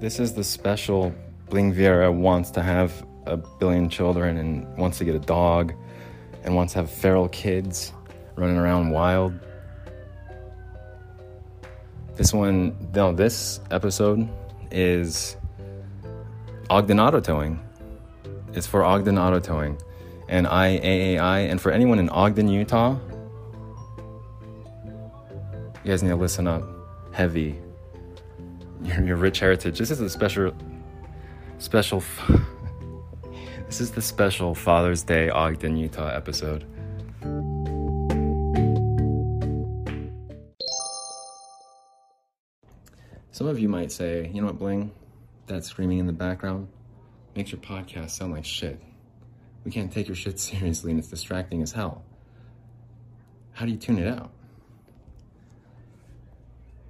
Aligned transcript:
This 0.00 0.18
is 0.18 0.32
the 0.32 0.42
special 0.42 1.14
Bling 1.50 1.74
Viera 1.74 2.10
wants 2.10 2.50
to 2.52 2.62
have 2.62 3.06
a 3.26 3.36
billion 3.36 3.90
children 3.90 4.38
and 4.38 4.66
wants 4.78 4.96
to 4.96 5.04
get 5.04 5.14
a 5.14 5.18
dog 5.18 5.74
and 6.42 6.56
wants 6.56 6.72
to 6.72 6.78
have 6.78 6.90
feral 6.90 7.28
kids 7.28 7.92
running 8.34 8.56
around 8.56 8.92
wild. 8.92 9.38
This 12.16 12.32
one, 12.32 12.74
no, 12.94 13.12
this 13.12 13.60
episode 13.70 14.26
is 14.70 15.36
Ogden 16.70 16.98
Auto 16.98 17.20
Towing. 17.20 17.60
It's 18.54 18.66
for 18.66 18.82
Ogden 18.82 19.18
Auto 19.18 19.38
Towing 19.38 19.76
and 20.30 20.46
IAAI. 20.46 21.50
And 21.50 21.60
for 21.60 21.72
anyone 21.72 21.98
in 21.98 22.08
Ogden, 22.08 22.48
Utah, 22.48 22.96
you 25.84 25.90
guys 25.90 26.02
need 26.02 26.08
to 26.08 26.16
listen 26.16 26.46
up 26.46 26.62
heavy. 27.12 27.60
Your, 28.82 29.04
your 29.04 29.16
rich 29.16 29.40
heritage. 29.40 29.78
This 29.78 29.90
is 29.90 30.00
a 30.00 30.08
special, 30.08 30.52
special. 31.58 32.02
this 33.66 33.80
is 33.80 33.90
the 33.90 34.02
special 34.02 34.54
Father's 34.54 35.02
Day 35.02 35.28
Ogden, 35.28 35.76
Utah 35.76 36.08
episode. 36.08 36.66
Some 43.32 43.46
of 43.46 43.58
you 43.58 43.68
might 43.68 43.90
say, 43.90 44.30
you 44.32 44.40
know 44.40 44.48
what, 44.48 44.58
Bling? 44.58 44.92
That 45.46 45.64
screaming 45.64 45.98
in 45.98 46.06
the 46.06 46.12
background 46.12 46.68
makes 47.34 47.52
your 47.52 47.60
podcast 47.60 48.10
sound 48.10 48.32
like 48.32 48.44
shit. 48.44 48.80
We 49.64 49.70
can't 49.70 49.92
take 49.92 50.08
your 50.08 50.14
shit 50.14 50.38
seriously 50.40 50.90
and 50.90 51.00
it's 51.00 51.08
distracting 51.08 51.62
as 51.62 51.72
hell. 51.72 52.04
How 53.52 53.66
do 53.66 53.72
you 53.72 53.78
tune 53.78 53.98
it 53.98 54.08
out? 54.08 54.30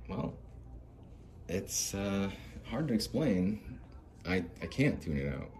Well, 0.08 0.34
it's 1.50 1.94
uh, 1.94 2.30
hard 2.64 2.88
to 2.88 2.94
explain. 2.94 3.78
I, 4.26 4.44
I 4.62 4.66
can't 4.66 5.00
tune 5.02 5.18
it 5.18 5.34
out. 5.34 5.50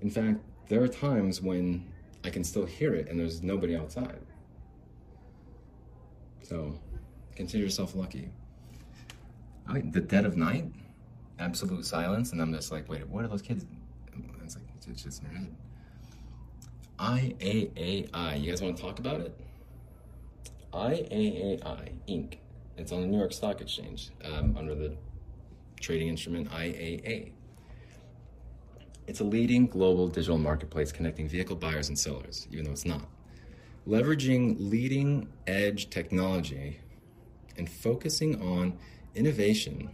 In 0.00 0.10
fact, 0.10 0.38
there 0.68 0.82
are 0.82 0.88
times 0.88 1.40
when 1.40 1.86
I 2.24 2.30
can 2.30 2.42
still 2.44 2.66
hear 2.66 2.94
it 2.94 3.08
and 3.08 3.18
there's 3.18 3.42
nobody 3.42 3.76
outside. 3.76 4.20
So, 6.42 6.78
consider 7.36 7.62
yourself 7.62 7.94
lucky. 7.94 8.30
I, 9.68 9.80
the 9.80 10.00
dead 10.00 10.24
of 10.24 10.36
night, 10.36 10.64
absolute 11.38 11.84
silence, 11.84 12.32
and 12.32 12.40
I'm 12.40 12.52
just 12.52 12.72
like, 12.72 12.88
wait, 12.88 13.06
what 13.08 13.24
are 13.24 13.28
those 13.28 13.42
kids? 13.42 13.66
It's 14.42 14.56
like, 14.56 14.64
it's 14.88 15.02
just 15.02 15.22
in 15.22 15.28
their 15.28 15.38
head. 15.38 15.56
IAAI, 16.98 18.42
you 18.42 18.50
guys 18.50 18.62
want 18.62 18.76
to 18.76 18.82
talk 18.82 18.98
about 18.98 19.20
it? 19.20 19.38
IAAI, 20.72 21.92
Inc. 22.08 22.38
It's 22.78 22.92
on 22.92 23.00
the 23.00 23.08
New 23.08 23.18
York 23.18 23.32
Stock 23.32 23.60
Exchange 23.60 24.10
um, 24.24 24.56
under 24.56 24.74
the 24.74 24.96
trading 25.80 26.08
instrument 26.08 26.48
IAA. 26.50 27.32
It's 29.08 29.18
a 29.18 29.24
leading 29.24 29.66
global 29.66 30.06
digital 30.06 30.38
marketplace 30.38 30.92
connecting 30.92 31.28
vehicle 31.28 31.56
buyers 31.56 31.88
and 31.88 31.98
sellers, 31.98 32.46
even 32.52 32.64
though 32.64 32.70
it's 32.70 32.84
not. 32.84 33.08
Leveraging 33.86 34.56
leading 34.58 35.28
edge 35.48 35.90
technology 35.90 36.78
and 37.56 37.68
focusing 37.68 38.40
on 38.40 38.78
innovation, 39.16 39.90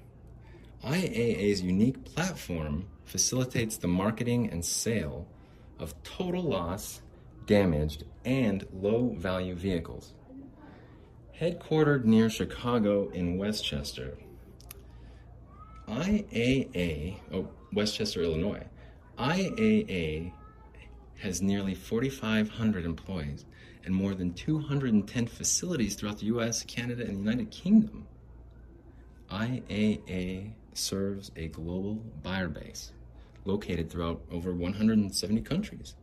IAA's 0.84 1.62
unique 1.62 2.04
platform 2.04 2.86
facilitates 3.06 3.78
the 3.78 3.88
marketing 3.88 4.50
and 4.50 4.62
sale 4.62 5.26
of 5.78 5.94
total 6.02 6.42
loss, 6.42 7.00
damaged, 7.46 8.04
and 8.26 8.66
low 8.74 9.14
value 9.16 9.54
vehicles. 9.54 10.12
Headquartered 11.40 12.04
near 12.04 12.30
Chicago 12.30 13.08
in 13.08 13.38
Westchester, 13.38 14.16
IAA, 15.88 17.16
oh, 17.32 17.48
Westchester, 17.72 18.22
Illinois, 18.22 18.64
IAA 19.18 20.32
has 21.18 21.42
nearly 21.42 21.74
4,500 21.74 22.84
employees 22.84 23.46
and 23.84 23.92
more 23.92 24.14
than 24.14 24.32
210 24.32 25.26
facilities 25.26 25.96
throughout 25.96 26.18
the 26.18 26.26
US, 26.26 26.62
Canada, 26.62 27.02
and 27.02 27.16
the 27.16 27.20
United 27.20 27.50
Kingdom. 27.50 28.06
IAA 29.28 30.52
serves 30.72 31.32
a 31.34 31.48
global 31.48 31.96
buyer 32.22 32.48
base 32.48 32.92
located 33.44 33.90
throughout 33.90 34.22
over 34.30 34.52
170 34.52 35.40
countries 35.40 35.96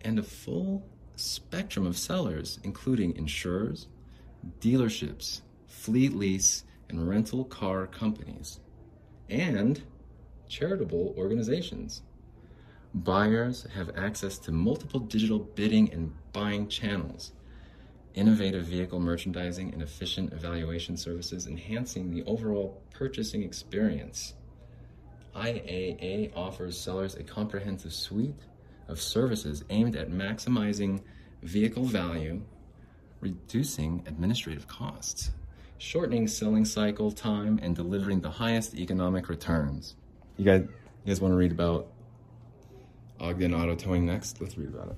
and 0.00 0.18
a 0.18 0.22
full 0.22 0.82
spectrum 1.14 1.86
of 1.86 1.98
sellers, 1.98 2.58
including 2.64 3.14
insurers, 3.16 3.88
dealerships, 4.60 5.40
fleet 5.66 6.14
lease, 6.14 6.64
and 6.88 7.08
rental 7.08 7.44
car 7.44 7.86
companies, 7.86 8.60
and 9.28 9.82
charitable 10.48 11.14
organizations. 11.16 12.02
Buyers 12.94 13.66
have 13.74 13.90
access 13.96 14.38
to 14.38 14.52
multiple 14.52 15.00
digital 15.00 15.40
bidding 15.40 15.92
and 15.92 16.12
buying 16.32 16.68
channels, 16.68 17.32
innovative 18.14 18.64
vehicle 18.66 19.00
merchandising, 19.00 19.72
and 19.72 19.82
efficient 19.82 20.32
evaluation 20.32 20.96
services, 20.96 21.46
enhancing 21.46 22.10
the 22.10 22.22
overall 22.24 22.80
purchasing 22.92 23.42
experience. 23.42 24.34
IAA 25.34 26.30
offers 26.36 26.78
sellers 26.78 27.16
a 27.16 27.24
comprehensive 27.24 27.92
suite 27.92 28.44
of 28.86 29.00
services 29.00 29.64
aimed 29.70 29.96
at 29.96 30.10
maximizing 30.10 31.02
vehicle 31.42 31.84
value, 31.84 32.40
reducing 33.20 34.02
administrative 34.06 34.66
costs, 34.68 35.30
shortening 35.78 36.28
selling 36.28 36.64
cycle 36.64 37.10
time, 37.10 37.58
and 37.62 37.74
delivering 37.74 38.20
the 38.20 38.30
highest 38.30 38.74
economic 38.74 39.28
returns. 39.28 39.96
You 40.36 40.44
guys, 40.44 40.60
you 40.62 40.68
guys 41.06 41.20
want 41.20 41.32
to 41.32 41.36
read 41.36 41.52
about 41.52 41.88
Ogden 43.20 43.54
Auto 43.54 43.74
Towing 43.74 44.04
next? 44.04 44.40
Let's 44.40 44.58
read 44.58 44.68
about 44.68 44.88
it. 44.88 44.96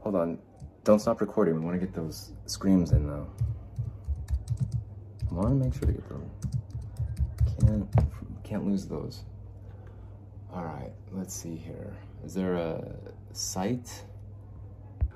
Hold 0.00 0.16
on. 0.16 0.38
Don't 0.84 1.00
stop 1.00 1.20
recording. 1.20 1.54
We 1.54 1.60
want 1.60 1.80
to 1.80 1.84
get 1.84 1.94
those 1.94 2.32
screams 2.46 2.92
in 2.92 3.06
though. 3.08 3.26
I 5.30 5.34
want 5.34 5.48
to 5.48 5.54
make 5.54 5.74
sure 5.74 5.86
to 5.86 5.92
get 5.92 6.08
them. 6.08 6.30
Can't 7.60 7.88
can't 8.44 8.64
lose 8.64 8.86
those. 8.86 9.24
All 10.54 10.64
right, 10.64 10.92
let's 11.12 11.34
see 11.34 11.56
here. 11.56 11.92
Is 12.24 12.32
there 12.32 12.54
a 12.54 12.94
site? 13.32 14.04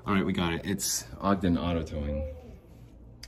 All 0.03 0.15
right, 0.15 0.25
we 0.25 0.33
got 0.33 0.53
it. 0.53 0.61
It's 0.63 1.05
Ogden 1.19 1.59
Auto 1.59 1.83
Towing. 1.83 2.23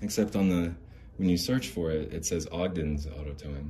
Except 0.01 0.35
on 0.35 0.49
the 0.49 0.73
when 1.17 1.29
you 1.29 1.37
search 1.37 1.67
for 1.67 1.91
it, 1.91 2.11
it 2.11 2.25
says 2.25 2.47
Ogden's 2.51 3.05
Auto 3.05 3.33
Towing. 3.33 3.69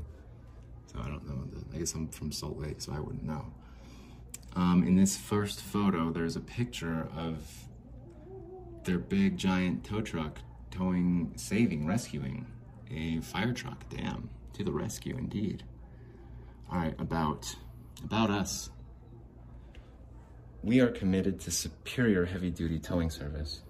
So 0.87 0.99
I 1.03 1.09
don't 1.09 1.27
know. 1.27 1.43
I 1.73 1.79
guess 1.79 1.93
I'm 1.95 2.07
from 2.07 2.31
Salt 2.31 2.57
Lake, 2.57 2.79
so 2.79 2.93
I 2.93 3.01
wouldn't 3.01 3.23
know. 3.23 3.45
Um, 4.55 4.85
in 4.87 4.95
this 4.95 5.17
first 5.17 5.59
photo, 5.59 6.11
there's 6.11 6.37
a 6.37 6.39
picture 6.39 7.09
of 7.17 7.65
their 8.85 8.99
big 8.99 9.37
giant 9.37 9.83
tow 9.83 9.99
truck 9.99 10.39
towing, 10.71 11.33
saving, 11.35 11.85
rescuing 11.85 12.47
a 12.89 13.19
fire 13.19 13.51
truck. 13.51 13.83
Damn, 13.89 14.29
to 14.53 14.63
the 14.63 14.71
rescue 14.71 15.17
indeed. 15.17 15.63
All 16.71 16.77
right, 16.77 16.95
about 16.99 17.53
about 18.01 18.29
us. 18.29 18.69
We 20.63 20.79
are 20.79 20.87
committed 20.87 21.41
to 21.41 21.51
superior 21.51 22.23
heavy 22.25 22.49
duty 22.49 22.79
towing 22.79 23.09
service, 23.09 23.63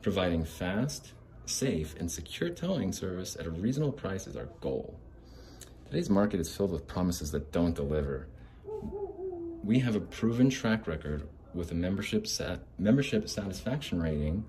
providing 0.00 0.44
fast, 0.44 1.12
safe, 1.44 1.96
and 1.98 2.08
secure 2.08 2.50
towing 2.50 2.92
service 2.92 3.36
at 3.36 3.46
a 3.46 3.50
reasonable 3.50 3.92
price 3.92 4.28
is 4.28 4.36
our 4.36 4.48
goal. 4.60 4.96
Today's 5.86 6.08
market 6.08 6.38
is 6.38 6.54
filled 6.56 6.70
with 6.70 6.86
promises 6.86 7.32
that 7.32 7.50
don't 7.50 7.74
deliver. 7.74 8.28
We 9.64 9.80
have 9.80 9.96
a 9.96 10.00
proven 10.00 10.50
track 10.50 10.86
record 10.86 11.28
with 11.52 11.72
a 11.72 11.74
membership 11.74 12.28
sat- 12.28 12.62
membership 12.78 13.28
satisfaction 13.28 14.00
rating 14.00 14.44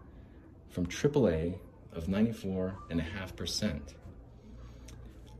from 0.69 0.85
AAA 0.85 1.57
of 1.93 2.05
94.5%. 2.05 3.79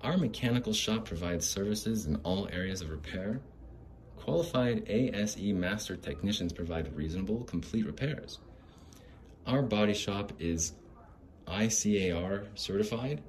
Our 0.02 0.18
mechanical 0.18 0.74
shop 0.74 1.06
provides 1.06 1.46
services 1.46 2.08
in 2.08 2.16
all 2.18 2.48
areas 2.52 2.82
of 2.82 2.90
repair. 2.90 3.42
Qualified 4.28 4.84
ASE 4.90 5.54
master 5.54 5.96
technicians 5.96 6.52
provide 6.52 6.94
reasonable, 6.94 7.46
complete 7.46 7.86
repairs. 7.86 8.40
Our 9.46 9.62
body 9.62 9.94
shop 9.94 10.34
is 10.38 10.74
ICAR 11.48 12.48
certified 12.56 13.22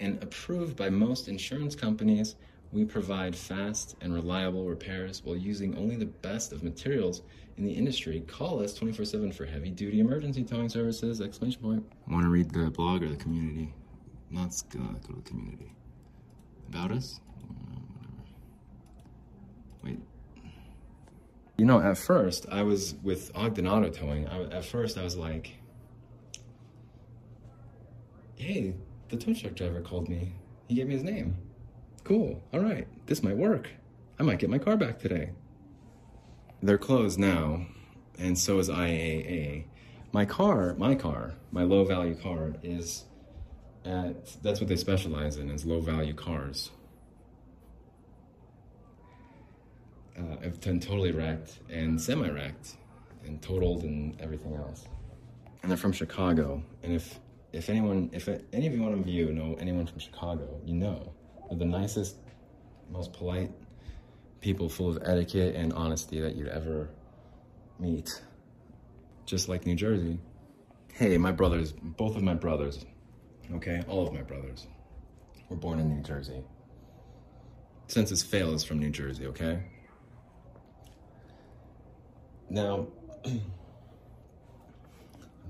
and 0.00 0.22
approved 0.22 0.74
by 0.74 0.88
most 0.88 1.28
insurance 1.28 1.76
companies. 1.76 2.36
We 2.72 2.86
provide 2.86 3.36
fast 3.36 3.96
and 4.00 4.14
reliable 4.14 4.64
repairs 4.64 5.20
while 5.22 5.36
using 5.36 5.76
only 5.76 5.96
the 5.96 6.06
best 6.06 6.50
of 6.54 6.62
materials 6.62 7.20
in 7.58 7.64
the 7.64 7.72
industry. 7.72 8.20
Call 8.26 8.62
us 8.62 8.72
24 8.72 9.04
7 9.04 9.32
for 9.32 9.44
heavy 9.44 9.70
duty 9.70 10.00
emergency 10.00 10.44
towing 10.44 10.70
services! 10.70 11.20
Exclamation 11.20 11.60
point. 11.60 11.92
Want 12.08 12.24
to 12.24 12.30
read 12.30 12.50
the 12.52 12.70
blog 12.70 13.02
or 13.02 13.10
the 13.10 13.16
community? 13.16 13.74
Let's 14.32 14.62
go 14.62 14.78
to 14.78 15.12
the 15.12 15.20
community. 15.28 15.74
About 16.70 16.90
us? 16.90 17.20
You 21.58 21.64
know, 21.64 21.80
at 21.80 21.98
first, 21.98 22.46
I 22.52 22.62
was 22.62 22.94
with 23.02 23.32
Ogden 23.34 23.66
Auto 23.66 23.90
Towing. 23.90 24.28
I, 24.28 24.42
at 24.44 24.64
first, 24.64 24.96
I 24.96 25.02
was 25.02 25.16
like, 25.16 25.54
hey, 28.36 28.74
the 29.08 29.16
tow 29.16 29.34
truck 29.34 29.56
driver 29.56 29.80
called 29.80 30.08
me. 30.08 30.34
He 30.68 30.76
gave 30.76 30.86
me 30.86 30.94
his 30.94 31.02
name. 31.02 31.36
Cool. 32.04 32.40
All 32.54 32.60
right. 32.60 32.86
This 33.06 33.24
might 33.24 33.36
work. 33.36 33.70
I 34.20 34.22
might 34.22 34.38
get 34.38 34.50
my 34.50 34.58
car 34.58 34.76
back 34.76 35.00
today. 35.00 35.30
They're 36.62 36.78
closed 36.78 37.18
now, 37.18 37.66
and 38.18 38.38
so 38.38 38.60
is 38.60 38.68
IAA. 38.68 39.64
My 40.12 40.24
car, 40.24 40.76
my 40.78 40.94
car, 40.94 41.34
my 41.50 41.64
low 41.64 41.84
value 41.84 42.14
car 42.14 42.54
is 42.62 43.04
at, 43.84 44.40
that's 44.44 44.60
what 44.60 44.68
they 44.68 44.76
specialize 44.76 45.36
in, 45.36 45.50
is 45.50 45.64
low 45.64 45.80
value 45.80 46.14
cars. 46.14 46.70
Uh, 50.18 50.36
I've 50.42 50.60
been 50.60 50.80
totally 50.80 51.12
wrecked 51.12 51.60
and 51.70 52.00
semi 52.00 52.28
wrecked 52.28 52.76
and 53.24 53.40
totaled 53.40 53.84
and 53.84 54.20
everything 54.20 54.54
else. 54.54 54.86
And 55.62 55.70
they're 55.70 55.78
from 55.78 55.92
Chicago. 55.92 56.62
And 56.82 56.92
if 56.92 57.18
if 57.52 57.70
anyone, 57.70 58.10
if 58.12 58.28
any 58.52 58.66
of 58.66 58.74
you 58.74 58.82
one 58.82 58.92
of 58.92 59.06
you 59.06 59.32
know 59.32 59.56
anyone 59.60 59.86
from 59.86 59.98
Chicago, 59.98 60.60
you 60.64 60.74
know 60.74 61.12
they're 61.48 61.58
the 61.58 61.64
nicest, 61.64 62.16
most 62.90 63.12
polite 63.12 63.50
people, 64.40 64.68
full 64.68 64.90
of 64.90 65.02
etiquette 65.04 65.54
and 65.54 65.72
honesty 65.72 66.20
that 66.20 66.36
you'd 66.36 66.48
ever 66.48 66.90
meet. 67.78 68.20
Just 69.24 69.48
like 69.48 69.66
New 69.66 69.74
Jersey. 69.74 70.18
Hey, 70.92 71.16
my 71.18 71.32
brothers, 71.32 71.72
both 71.72 72.16
of 72.16 72.22
my 72.22 72.34
brothers, 72.34 72.84
okay, 73.54 73.84
all 73.88 74.06
of 74.06 74.12
my 74.12 74.22
brothers, 74.22 74.66
were 75.48 75.56
born 75.56 75.78
in 75.78 75.88
New 75.94 76.02
Jersey. 76.02 76.42
Census 77.86 78.22
Fail 78.22 78.52
is 78.52 78.64
from 78.64 78.78
New 78.78 78.90
Jersey, 78.90 79.26
okay? 79.26 79.62
Now, 82.50 82.86
I'm 83.24 83.40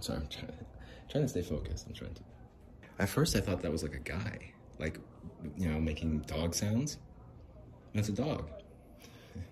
sorry, 0.01 0.21
I'm 0.21 0.29
trying, 0.29 0.53
trying 1.09 1.25
to 1.25 1.29
stay 1.29 1.43
focused. 1.43 1.87
I'm 1.87 1.95
trying 1.95 2.15
to. 2.15 2.23
At 2.99 3.09
first, 3.09 3.37
I 3.37 3.41
thought 3.41 3.63
that 3.63 3.71
was 3.71 3.83
like 3.83 3.95
a 3.95 4.01
guy, 4.01 4.53
like, 4.79 4.99
you 5.57 5.69
know, 5.69 5.81
making 5.81 6.21
dog 6.21 6.55
sounds. 6.55 6.99
That's 7.95 8.09
a 8.09 8.13
dog. 8.13 8.51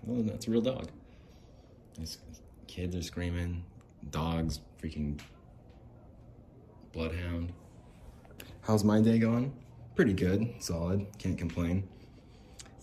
Well, 0.03 0.21
that's 0.21 0.47
a 0.47 0.51
real 0.51 0.59
dog. 0.59 0.89
These 1.97 2.17
kids 2.67 2.93
are 2.93 3.01
screaming, 3.01 3.63
dogs 4.09 4.59
freaking 4.83 5.17
bloodhound. 6.91 7.53
How's 8.61 8.83
my 8.83 8.99
day 8.99 9.17
going? 9.17 9.53
Pretty 9.95 10.11
good, 10.11 10.55
solid, 10.59 11.05
can't 11.17 11.37
complain. 11.37 11.87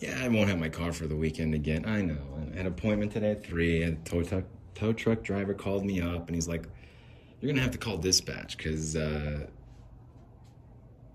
Yeah, 0.05 0.21
I 0.23 0.29
won't 0.29 0.51
have 0.51 0.59
my 0.59 0.69
car 0.69 0.93
for 0.93 1.07
the 1.07 1.17
weekend 1.17 1.55
again. 1.55 1.87
I 1.87 2.03
know. 2.03 2.19
I 2.37 2.57
had 2.59 2.67
an 2.67 2.67
appointment 2.67 3.13
today 3.13 3.31
at 3.31 3.47
3. 3.47 3.85
A 3.85 3.93
tow 4.05 4.23
truck, 4.23 4.45
tow 4.75 4.93
truck 4.93 5.23
driver 5.23 5.55
called 5.55 5.83
me 5.87 6.03
up 6.03 6.27
and 6.27 6.35
he's 6.35 6.47
like, 6.47 6.69
You're 7.41 7.49
going 7.49 7.57
to 7.57 7.63
have 7.63 7.71
to 7.71 7.79
call 7.79 7.97
dispatch 7.97 8.59
because, 8.59 8.97
uh, 8.97 9.47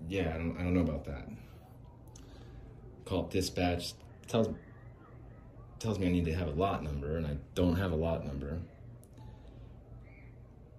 yeah, 0.07 0.31
I 0.33 0.37
don't, 0.39 0.57
I 0.57 0.63
don't 0.63 0.73
know 0.73 0.81
about 0.81 1.05
that. 1.05 1.29
Call 3.05 3.27
dispatch, 3.27 3.93
tells, 4.27 4.49
tells 5.77 5.99
me 5.99 6.07
I 6.07 6.11
need 6.11 6.25
to 6.25 6.33
have 6.33 6.47
a 6.47 6.53
lot 6.53 6.81
number 6.81 7.17
and 7.17 7.27
I 7.27 7.37
don't 7.53 7.75
have 7.75 7.91
a 7.91 7.95
lot 7.95 8.25
number. 8.25 8.57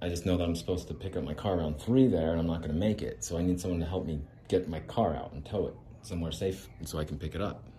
I 0.02 0.08
just 0.08 0.26
know 0.26 0.36
that 0.36 0.42
I'm 0.42 0.56
supposed 0.56 0.88
to 0.88 0.94
pick 0.94 1.16
up 1.16 1.22
my 1.22 1.34
car 1.34 1.58
around 1.58 1.80
3 1.80 2.08
there 2.08 2.32
and 2.32 2.40
I'm 2.40 2.48
not 2.48 2.58
going 2.58 2.72
to 2.72 2.76
make 2.76 3.02
it. 3.02 3.22
So 3.22 3.38
I 3.38 3.42
need 3.42 3.60
someone 3.60 3.78
to 3.78 3.86
help 3.86 4.04
me 4.04 4.20
get 4.48 4.68
my 4.68 4.80
car 4.80 5.14
out 5.14 5.32
and 5.32 5.44
tow 5.44 5.68
it 5.68 5.74
somewhere 6.02 6.32
safe 6.32 6.68
so 6.84 6.98
I 6.98 7.04
can 7.04 7.16
pick 7.16 7.36
it 7.36 7.40
up. 7.40 7.69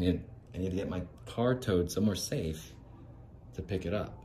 I 0.00 0.02
need, 0.02 0.24
I 0.54 0.58
need 0.58 0.70
to 0.70 0.76
get 0.76 0.88
my 0.88 1.02
car 1.26 1.54
towed 1.54 1.90
somewhere 1.90 2.16
safe 2.16 2.72
to 3.54 3.60
pick 3.60 3.84
it 3.84 3.92
up. 3.92 4.24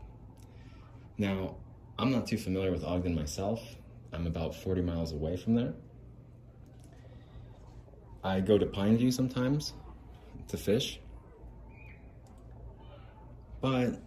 Now, 1.17 1.55
I'm 1.99 2.11
not 2.11 2.27
too 2.27 2.37
familiar 2.37 2.71
with 2.71 2.85
Ogden 2.85 3.13
myself. 3.13 3.61
I'm 4.13 4.25
about 4.25 4.55
40 4.55 4.81
miles 4.81 5.11
away 5.11 5.35
from 5.35 5.55
there. 5.55 5.73
I 8.23 8.39
go 8.39 8.57
to 8.57 8.65
Pineview 8.65 9.11
sometimes 9.11 9.73
to 10.47 10.57
fish. 10.57 11.01
But 13.59 13.99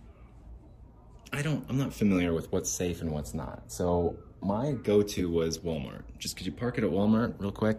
I 1.34 1.42
don't 1.42 1.66
I'm 1.68 1.76
not 1.76 1.92
familiar 1.92 2.32
with 2.32 2.50
what's 2.50 2.70
safe 2.70 3.02
and 3.02 3.10
what's 3.10 3.34
not. 3.34 3.64
So 3.66 4.16
my 4.40 4.72
go-to 4.72 5.28
was 5.28 5.58
Walmart. 5.58 6.04
Just 6.18 6.36
could 6.36 6.46
you 6.46 6.52
park 6.52 6.78
it 6.78 6.84
at 6.84 6.90
Walmart 6.90 7.34
real 7.38 7.52
quick? 7.52 7.78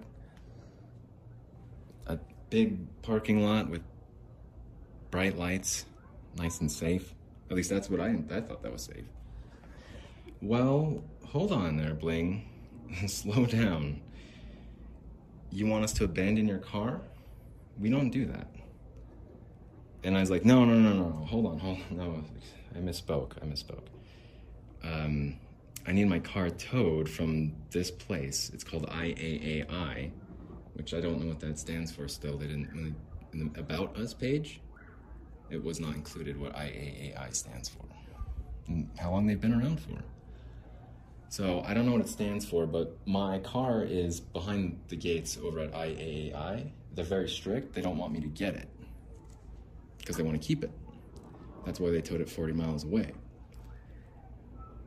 Big 2.50 3.02
parking 3.02 3.44
lot 3.44 3.70
with 3.70 3.82
bright 5.12 5.38
lights, 5.38 5.86
nice 6.38 6.60
and 6.62 6.72
safe. 6.72 7.14
At 7.50 7.56
least 7.56 7.70
that's 7.70 7.90
what 7.90 8.00
I 8.00 8.16
I 8.32 8.42
thought 8.42 8.64
that 8.64 8.72
was 8.72 8.84
safe. 8.84 9.06
Well, 10.42 11.04
hold 11.26 11.52
on 11.52 11.78
there, 11.78 11.94
Bling. 11.94 12.50
Slow 13.08 13.46
down. 13.46 14.02
You 15.52 15.68
want 15.68 15.84
us 15.84 15.94
to 15.94 16.04
abandon 16.04 16.48
your 16.48 16.60
car? 16.60 17.02
We 17.80 17.90
don't 17.90 18.10
do 18.10 18.26
that. 18.26 18.48
And 20.04 20.16
I 20.16 20.22
was 20.22 20.30
like, 20.30 20.46
no, 20.46 20.64
no, 20.64 20.76
no, 20.76 20.94
no, 20.94 21.10
no. 21.10 21.26
hold 21.26 21.46
on, 21.46 21.60
hold 21.60 21.78
on. 21.78 21.86
No, 21.98 22.24
I 22.76 22.80
misspoke. 22.80 23.34
I 23.42 23.46
misspoke. 23.46 23.88
Um, 24.84 25.38
I 25.86 25.92
need 25.92 26.06
my 26.06 26.20
car 26.20 26.50
towed 26.50 27.10
from 27.10 27.54
this 27.72 27.92
place. 27.92 28.52
It's 28.54 28.64
called 28.64 28.88
IAAI, 28.90 30.12
which 30.74 30.94
I 30.94 31.02
don't 31.02 31.20
know 31.20 31.28
what 31.28 31.40
that 31.42 31.60
stands 31.60 31.92
for 31.92 32.08
still. 32.08 32.38
They 32.38 32.48
didn't, 32.48 32.96
in 33.34 33.54
the 33.54 33.60
About 33.60 33.98
Us 33.98 34.14
page, 34.14 34.62
it 35.50 35.64
was 35.64 35.80
not 35.80 35.96
included 35.96 36.40
what 36.40 36.54
IAAI 36.54 37.34
stands 37.36 37.70
for. 37.70 37.86
And 38.68 38.90
how 39.00 39.12
long 39.12 39.26
they've 39.26 39.40
been 39.40 39.54
around 39.54 39.80
for. 39.80 40.04
So 41.30 41.64
I 41.66 41.74
don't 41.74 41.86
know 41.86 41.92
what 41.92 42.02
it 42.02 42.10
stands 42.10 42.46
for, 42.46 42.66
but 42.66 42.98
my 43.06 43.40
car 43.40 43.84
is 43.84 44.20
behind 44.20 44.80
the 44.88 44.96
gates 44.96 45.38
over 45.44 45.60
at 45.60 45.72
IAAI. 45.74 46.72
They're 46.96 47.06
very 47.06 47.30
strict. 47.30 47.74
They 47.74 47.82
don't 47.82 47.98
want 47.98 48.14
me 48.14 48.20
to 48.22 48.28
get 48.28 48.56
it 48.56 48.68
because 50.00 50.18
they 50.18 50.24
want 50.24 50.42
to 50.42 50.48
keep 50.48 50.64
it. 50.64 50.72
That's 51.66 51.80
why 51.80 51.92
they 51.92 52.02
towed 52.02 52.22
it 52.22 52.30
40 52.30 52.54
miles 52.54 52.84
away 52.84 53.12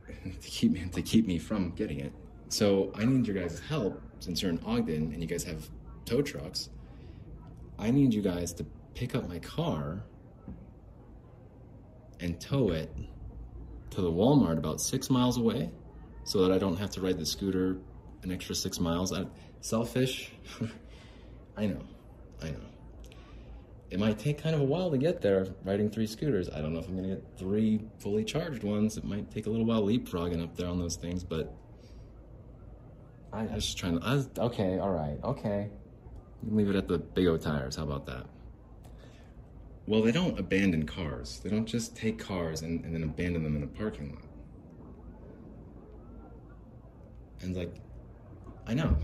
to 0.23 0.49
keep 0.49 0.73
me 0.73 0.85
to 0.91 1.01
keep 1.01 1.25
me 1.25 1.39
from 1.39 1.71
getting 1.71 2.01
it. 2.01 2.11
So 2.49 2.91
I 2.93 3.05
need 3.05 3.25
your 3.25 3.35
guys' 3.35 3.61
help 3.61 4.01
since 4.23 4.41
you're 4.41 4.51
in 4.51 4.59
Ogden 4.65 5.11
and 5.11 5.21
you 5.21 5.27
guys 5.27 5.43
have 5.43 5.69
tow 6.05 6.21
trucks. 6.21 6.69
I 7.77 7.91
need 7.91 8.13
you 8.13 8.21
guys 8.21 8.53
to 8.53 8.65
pick 8.93 9.15
up 9.15 9.27
my 9.27 9.39
car 9.39 10.03
and 12.19 12.39
tow 12.39 12.69
it 12.69 12.89
to 13.89 14.01
the 14.01 14.11
Walmart 14.11 14.57
about 14.57 14.79
six 14.79 15.09
miles 15.09 15.37
away 15.37 15.69
so 16.23 16.41
that 16.43 16.53
I 16.53 16.57
don't 16.57 16.77
have 16.77 16.91
to 16.91 17.01
ride 17.01 17.17
the 17.17 17.25
scooter 17.25 17.77
an 18.23 18.31
extra 18.31 18.55
six 18.55 18.79
miles. 18.79 19.11
I, 19.11 19.25
selfish. 19.59 20.31
I 21.57 21.65
know. 21.65 21.81
I 22.41 22.51
know. 22.51 22.59
It 23.89 23.99
might 23.99 24.17
take 24.17 24.41
kind 24.41 24.55
of 24.55 24.61
a 24.61 24.65
while 24.65 24.89
to 24.89 24.97
get 24.97 25.21
there 25.21 25.47
riding 25.65 25.89
three 25.89 26.07
scooters. 26.07 26.49
I 26.49 26.61
don't 26.61 26.73
know 26.73 26.79
if 26.79 26.87
I'm 26.87 26.97
to 26.97 27.03
get 27.03 27.23
three 27.37 27.81
fully 27.99 28.23
charged 28.23 28.63
ones. 28.63 28.97
It 28.97 29.03
might 29.03 29.29
take 29.31 29.45
a 29.45 29.49
little 29.49 29.65
while 29.65 29.83
leapfrogging 29.83 30.41
up 30.41 30.55
there 30.55 30.67
on 30.67 30.79
those 30.79 30.95
things, 30.95 31.23
but 31.23 31.53
I, 33.33 33.43
was 33.45 33.65
just 33.65 33.77
trying 33.77 33.99
to. 33.99 34.05
Was, 34.05 34.29
okay, 34.37 34.77
all 34.77 34.91
right, 34.91 35.17
okay. 35.23 35.69
You 36.43 36.49
can 36.49 36.57
leave 36.57 36.69
it 36.69 36.75
at 36.75 36.87
the 36.87 36.99
Big 36.99 37.25
O 37.25 37.35
tires. 37.37 37.75
How 37.75 37.83
about 37.83 38.05
that? 38.05 38.27
Well, 39.87 40.01
they 40.01 40.11
don't 40.11 40.37
abandon 40.39 40.85
cars. 40.85 41.41
They 41.43 41.49
don't 41.49 41.65
just 41.65 41.95
take 41.95 42.19
cars 42.19 42.61
and, 42.61 42.85
and 42.85 42.93
then 42.93 43.03
abandon 43.03 43.43
them 43.43 43.55
in 43.55 43.63
a 43.63 43.67
parking 43.67 44.13
lot. 44.13 44.23
And 47.41 47.55
like, 47.55 47.75
I 48.67 48.73
know. 48.73 48.95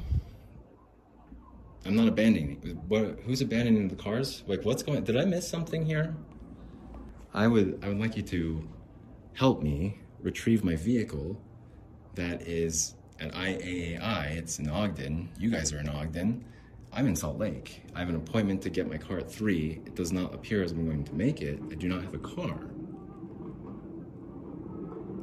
I'm 1.85 1.95
not 1.95 2.07
abandoning. 2.07 2.81
What, 2.87 3.19
who's 3.25 3.41
abandoning 3.41 3.87
the 3.87 3.95
cars? 3.95 4.43
Like, 4.47 4.63
what's 4.63 4.83
going? 4.83 5.03
Did 5.03 5.17
I 5.17 5.25
miss 5.25 5.47
something 5.47 5.85
here? 5.85 6.15
I 7.33 7.47
would. 7.47 7.79
I 7.83 7.87
would 7.89 7.99
like 7.99 8.15
you 8.15 8.23
to 8.23 8.67
help 9.33 9.61
me 9.63 9.99
retrieve 10.21 10.63
my 10.63 10.75
vehicle. 10.75 11.41
That 12.15 12.43
is 12.43 12.95
at 13.19 13.33
IAAI. 13.33 14.37
It's 14.37 14.59
in 14.59 14.69
Ogden. 14.69 15.29
You 15.37 15.49
guys 15.49 15.73
are 15.73 15.79
in 15.79 15.89
Ogden. 15.89 16.45
I'm 16.91 17.07
in 17.07 17.15
Salt 17.15 17.37
Lake. 17.37 17.83
I 17.93 17.99
have 17.99 18.09
an 18.09 18.15
appointment 18.15 18.61
to 18.63 18.69
get 18.69 18.89
my 18.89 18.97
car 18.97 19.19
at 19.19 19.31
three. 19.31 19.81
It 19.85 19.95
does 19.95 20.11
not 20.11 20.33
appear 20.33 20.63
as 20.63 20.71
I'm 20.71 20.85
going 20.85 21.03
to 21.03 21.13
make 21.13 21.41
it. 21.41 21.59
I 21.71 21.75
do 21.75 21.87
not 21.87 22.01
have 22.01 22.13
a 22.13 22.19
car. 22.19 22.57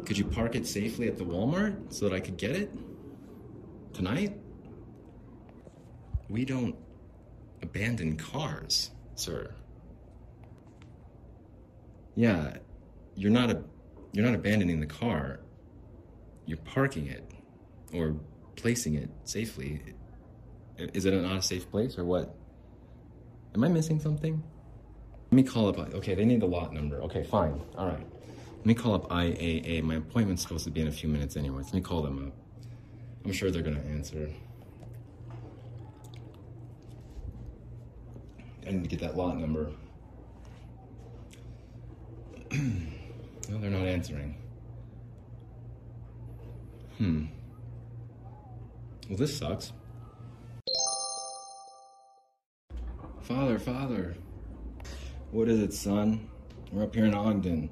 Could 0.05 0.17
you 0.17 0.25
park 0.25 0.55
it 0.55 0.67
safely 0.67 1.09
at 1.09 1.17
the 1.17 1.25
Walmart 1.25 1.93
so 1.93 2.09
that 2.09 2.15
I 2.15 2.21
could 2.21 2.37
get 2.37 2.53
it 2.53 2.71
tonight? 3.93 4.39
We 6.29 6.45
don't 6.45 6.77
abandon 7.63 8.17
cars, 8.17 8.93
sir. 9.17 9.53
Yeah, 12.15 12.57
you're 13.17 13.33
not 13.33 13.51
a 13.51 13.63
you're 14.13 14.25
not 14.25 14.35
abandoning 14.35 14.79
the 14.79 14.87
car. 14.87 15.41
You're 16.47 16.59
parking 16.59 17.09
it 17.09 17.33
or 17.93 18.17
placing 18.57 18.95
it 18.95 19.11
safely. 19.25 19.83
Is 20.79 21.05
it 21.05 21.15
not 21.15 21.37
a 21.37 21.43
safe 21.43 21.71
place 21.71 21.99
or 21.99 22.05
what? 22.05 22.35
Am 23.55 23.65
I 23.65 23.69
missing 23.69 24.01
something? 24.01 24.43
Let 25.31 25.33
me 25.33 25.43
call 25.43 25.69
up. 25.69 25.79
Okay, 25.79 26.15
they 26.15 26.25
need 26.25 26.41
the 26.41 26.47
lot 26.47 26.73
number. 26.73 27.01
Okay, 27.03 27.25
fine. 27.25 27.61
All 27.77 27.87
right. 27.87 28.07
Let 28.59 28.67
me 28.67 28.75
call 28.75 28.95
up 28.95 29.09
IAA. 29.11 29.83
My 29.83 29.97
appointment's 29.97 30.43
supposed 30.43 30.65
to 30.65 30.71
be 30.71 30.81
in 30.81 30.89
a 30.89 30.93
few 30.93 31.09
minutes 31.09 31.37
anyway. 31.37 31.63
Let 31.63 31.75
me 31.75 31.81
call 31.81 32.03
them 32.03 32.27
up. 32.27 32.33
I'm 33.25 33.33
sure 33.33 33.51
they're 33.51 33.63
gonna 33.63 33.81
answer. 33.81 34.31
I 38.67 38.71
need 38.71 38.83
to 38.83 38.89
get 38.89 39.01
that 39.01 39.17
lot 39.17 39.39
number. 39.39 39.71
no, 42.53 43.59
they're 43.59 43.71
not 43.71 43.87
answering. 43.87 44.37
Hmm. 46.99 47.27
Well, 49.09 49.19
this 49.19 49.39
sucks. 49.39 49.73
Father, 53.23 53.59
father. 53.59 54.17
What 55.31 55.49
is 55.49 55.61
it, 55.61 55.73
son? 55.73 56.29
We're 56.73 56.85
up 56.85 56.95
here 56.95 57.05
in 57.05 57.15
Ogden. 57.15 57.71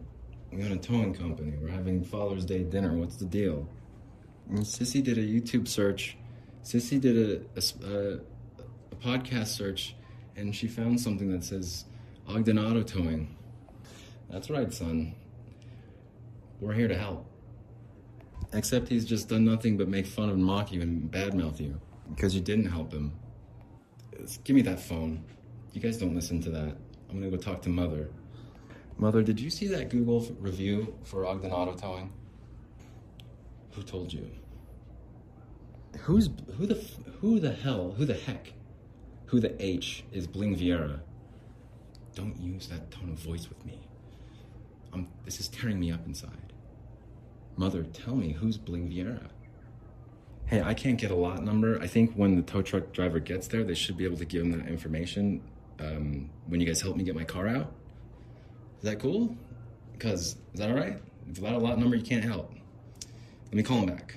We 0.53 0.63
own 0.63 0.73
a 0.73 0.77
towing 0.77 1.15
company. 1.15 1.55
We're 1.61 1.71
having 1.71 2.05
Father's 2.05 2.45
Day 2.45 2.63
dinner. 2.63 2.93
What's 2.93 3.17
the 3.17 3.25
deal? 3.25 3.69
And 4.49 4.61
Sissy 4.61 5.03
did 5.03 5.19
a 5.19 5.23
YouTube 5.23 5.67
search. 5.67 6.17
Sissy 6.63 7.01
did 7.01 7.43
a, 7.57 7.61
a, 7.85 8.21
a 8.93 8.97
podcast 8.97 9.49
search, 9.49 9.97
and 10.37 10.55
she 10.55 10.69
found 10.69 11.01
something 11.01 11.33
that 11.33 11.43
says 11.43 11.85
Ogden 12.29 12.59
Auto 12.59 12.83
Towing. 12.83 13.37
That's 14.31 14.51
right, 14.51 14.73
son. 14.73 15.15
We're 16.61 16.75
here 16.75 16.89
to 16.89 16.97
help. 16.97 17.27
Except 18.55 18.89
he's 18.89 19.05
just 19.05 19.29
done 19.29 19.45
nothing 19.45 19.77
but 19.77 19.89
make 19.89 20.07
fun 20.07 20.29
of 20.29 20.37
and 20.37 20.45
mock 20.45 20.73
you 20.73 20.81
and 20.81 21.11
badmouth 21.11 21.61
you 21.61 21.81
because 22.15 22.35
you 22.35 22.41
didn't 22.41 22.67
help 22.67 22.93
him. 22.93 23.13
Give 24.45 24.55
me 24.55 24.63
that 24.63 24.79
phone. 24.79 25.25
You 25.73 25.81
guys 25.81 25.99
don't 25.99 26.15
listen 26.15 26.41
to 26.43 26.51
that. 26.51 26.77
I'm 27.11 27.19
gonna 27.19 27.31
go 27.31 27.37
talk 27.37 27.61
to 27.63 27.69
Mother. 27.69 28.11
Mother, 28.97 29.23
did 29.23 29.41
you 29.41 29.51
see 29.51 29.67
that 29.69 29.91
Google 29.91 30.21
review 30.39 30.97
for 31.03 31.27
Ogden 31.27 31.51
Auto 31.51 31.75
Towing? 31.75 32.13
Who 33.73 33.83
told 33.83 34.13
you? 34.13 34.31
Who's 36.03 36.31
who 36.57 36.67
the 36.67 36.81
who 37.21 37.41
the 37.41 37.53
hell 37.53 37.95
who 37.97 38.05
the 38.05 38.15
heck 38.15 38.53
who 39.27 39.41
the 39.41 39.61
H 39.61 40.05
is 40.13 40.29
Bling 40.29 40.57
Viera? 40.57 41.01
Don't 42.15 42.41
use 42.41 42.69
that 42.69 42.93
tone 42.93 43.11
of 43.11 43.19
voice 43.19 43.49
with 43.49 43.65
me. 43.67 43.81
I'm, 44.93 45.09
this 45.25 45.41
is 45.41 45.49
tearing 45.49 45.81
me 45.81 45.91
up 45.91 46.07
inside. 46.07 46.54
Mother, 47.57 47.85
tell 47.85 48.15
me 48.17 48.33
who's 48.33 48.57
Bling 48.57 48.89
Viera? 48.89 49.29
Hey, 50.47 50.61
I 50.61 50.75
can't 50.75 50.99
get 50.99 51.11
a 51.11 51.15
lot 51.15 51.43
number. 51.43 51.81
I 51.81 51.87
think 51.87 52.15
when 52.15 52.37
the 52.37 52.43
tow 52.43 52.63
truck 52.63 52.93
driver 52.93 53.19
gets 53.21 53.47
there, 53.49 53.65
they 53.65 53.75
should 53.75 53.97
be 53.97 54.05
able 54.05 54.19
to 54.19 54.25
give 54.25 54.43
him 54.43 54.51
that 54.53 54.69
information 54.69 55.41
um, 55.81 56.31
when 56.47 56.61
you 56.61 56.67
guys 56.67 56.81
help 56.81 56.97
me 56.97 57.05
get 57.05 57.15
my 57.15 57.25
car 57.25 57.49
out. 57.49 57.73
Is 58.79 58.85
that 58.85 59.01
cool? 59.01 59.37
Because, 59.93 60.37
is 60.53 60.61
that 60.61 60.69
all 60.69 60.77
right? 60.77 61.01
If 61.31 61.39
without 61.39 61.55
a 61.55 61.59
lot 61.59 61.79
number, 61.79 61.97
you 61.97 62.03
can't 62.05 62.25
help. 62.25 62.53
Let 63.47 63.55
me 63.55 63.63
call 63.63 63.79
him 63.79 63.87
back. 63.87 64.17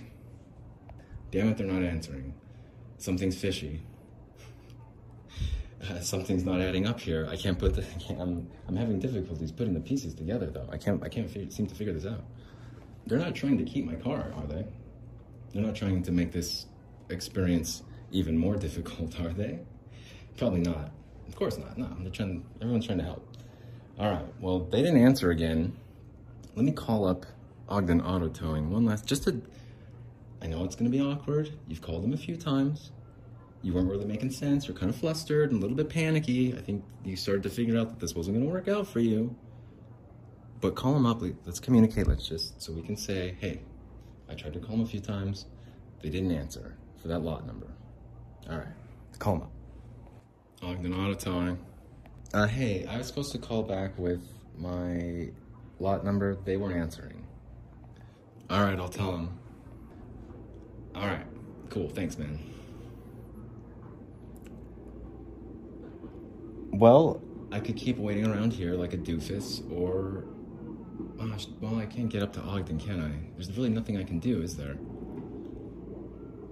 Damn 1.32 1.50
it, 1.50 1.58
they're 1.58 1.68
not 1.68 1.84
answering. 1.84 2.34
Something's 2.98 3.38
fishy. 3.38 3.82
Uh, 5.80 6.00
something's 6.00 6.44
not 6.44 6.60
adding 6.60 6.88
up 6.88 7.00
here. 7.00 7.28
I 7.30 7.36
can't 7.36 7.58
put 7.58 7.76
the. 7.76 7.84
I 7.84 8.00
can't, 8.00 8.20
I'm 8.20 8.50
I'm 8.68 8.76
having 8.76 9.00
difficulties 9.00 9.52
putting 9.52 9.76
the 9.76 9.80
pieces 9.80 10.16
together 10.16 10.48
though. 10.48 10.68
I 10.72 10.78
can't 10.78 11.02
I 11.04 11.08
can't 11.08 11.30
fi- 11.30 11.50
seem 11.50 11.68
to 11.68 11.76
figure 11.76 11.94
this 11.94 12.06
out. 12.06 12.24
They're 13.08 13.20
not 13.20 13.36
trying 13.36 13.58
to 13.58 13.64
keep 13.64 13.86
my 13.86 13.96
car, 13.96 14.34
are 14.36 14.48
they? 14.48 14.66
They're 15.54 15.64
not 15.64 15.76
trying 15.76 16.04
to 16.04 16.12
make 16.12 16.34
this 16.34 16.66
experience 17.10 17.84
even 18.12 18.38
more 18.38 18.56
difficult, 18.68 19.20
are 19.20 19.30
they? 19.30 19.60
Probably 20.38 20.60
not. 20.60 20.92
Of 21.28 21.36
course 21.36 21.58
not. 21.58 21.78
No, 21.78 21.88
they're 22.00 22.12
trying. 22.12 22.46
Everyone's 22.62 22.86
trying 22.86 23.00
to 23.00 23.04
help. 23.06 23.26
All 23.98 24.12
right. 24.12 24.26
Well, 24.40 24.60
they 24.60 24.82
didn't 24.82 25.02
answer 25.02 25.32
again. 25.32 25.76
Let 26.56 26.66
me 26.66 26.72
call 26.72 27.08
up 27.08 27.26
Ogden 27.70 28.02
Auto 28.02 28.28
Towing 28.28 28.70
one 28.70 28.86
last, 28.86 29.06
just 29.06 29.24
to. 29.24 29.42
I 30.42 30.48
know 30.48 30.64
it's 30.66 30.76
going 30.76 30.92
to 30.92 30.96
be 30.96 31.04
awkward. 31.04 31.52
You've 31.68 31.82
called 31.82 32.04
them 32.04 32.14
a 32.14 32.18
few 32.18 32.36
times. 32.36 32.92
You 33.64 33.74
weren't 33.74 33.90
really 33.90 34.06
making 34.06 34.32
sense. 34.32 34.68
You're 34.68 34.78
kind 34.78 34.90
of 34.90 34.96
flustered 34.96 35.52
and 35.52 35.60
a 35.60 35.62
little 35.62 35.76
bit 35.76 35.90
panicky. 35.90 36.56
I 36.56 36.62
think 36.62 36.84
you 37.04 37.16
started 37.16 37.44
to 37.44 37.50
figure 37.50 37.78
out 37.80 37.90
that 37.90 38.00
this 38.00 38.14
wasn't 38.14 38.38
going 38.38 38.48
to 38.48 38.54
work 38.54 38.68
out 38.68 38.88
for 38.88 39.00
you. 39.00 39.36
But 40.60 40.76
call 40.76 40.94
them 40.94 41.06
up. 41.06 41.22
Let's 41.46 41.60
communicate. 41.60 42.08
Let's 42.08 42.28
just 42.28 42.62
so 42.62 42.74
we 42.74 42.82
can 42.82 42.98
say, 42.98 43.36
hey, 43.40 43.62
I 44.30 44.34
tried 44.34 44.54
to 44.54 44.60
call 44.60 44.78
them 44.78 44.86
a 44.86 44.88
few 44.88 45.00
times. 45.00 45.46
They 46.02 46.10
didn't 46.10 46.32
answer 46.32 46.76
for 47.02 47.08
that 47.10 47.20
lot 47.20 47.46
number. 47.46 47.68
All 48.50 48.58
right, 48.58 48.68
call 49.20 49.36
them 49.36 49.44
up. 49.44 49.52
Ogden 50.64 50.94
Auto 50.94 51.14
Towing. 51.14 51.60
Uh, 52.34 52.48
hey, 52.48 52.86
I 52.88 52.98
was 52.98 53.08
supposed 53.08 53.32
to 53.34 53.38
call 53.38 53.62
back 53.62 53.98
with 53.98 54.22
my 54.58 55.30
lot 55.80 56.04
number. 56.04 56.36
They 56.44 56.58
weren't 56.58 56.76
answering. 56.76 57.26
All 58.50 58.64
right, 58.64 58.80
I'll 58.80 58.90
tell 58.90 59.12
them. 59.12 59.38
All 60.96 61.06
right, 61.06 61.26
cool. 61.70 61.90
Thanks, 61.90 62.18
man. 62.18 62.40
Well, 66.72 67.22
I 67.52 67.60
could 67.60 67.76
keep 67.76 67.98
waiting 67.98 68.26
around 68.26 68.54
here 68.54 68.74
like 68.74 68.94
a 68.94 68.98
doofus, 68.98 69.62
or. 69.72 70.26
Oh, 71.00 71.28
Gosh, 71.28 71.48
well, 71.62 71.78
I 71.78 71.86
can't 71.86 72.10
get 72.10 72.24
up 72.24 72.34
to 72.34 72.42
Ogden, 72.42 72.80
can 72.80 73.00
I? 73.00 73.12
There's 73.36 73.56
really 73.56 73.70
nothing 73.70 73.98
I 73.98 74.04
can 74.04 74.20
do, 74.20 74.42
is 74.42 74.56
there? 74.56 74.76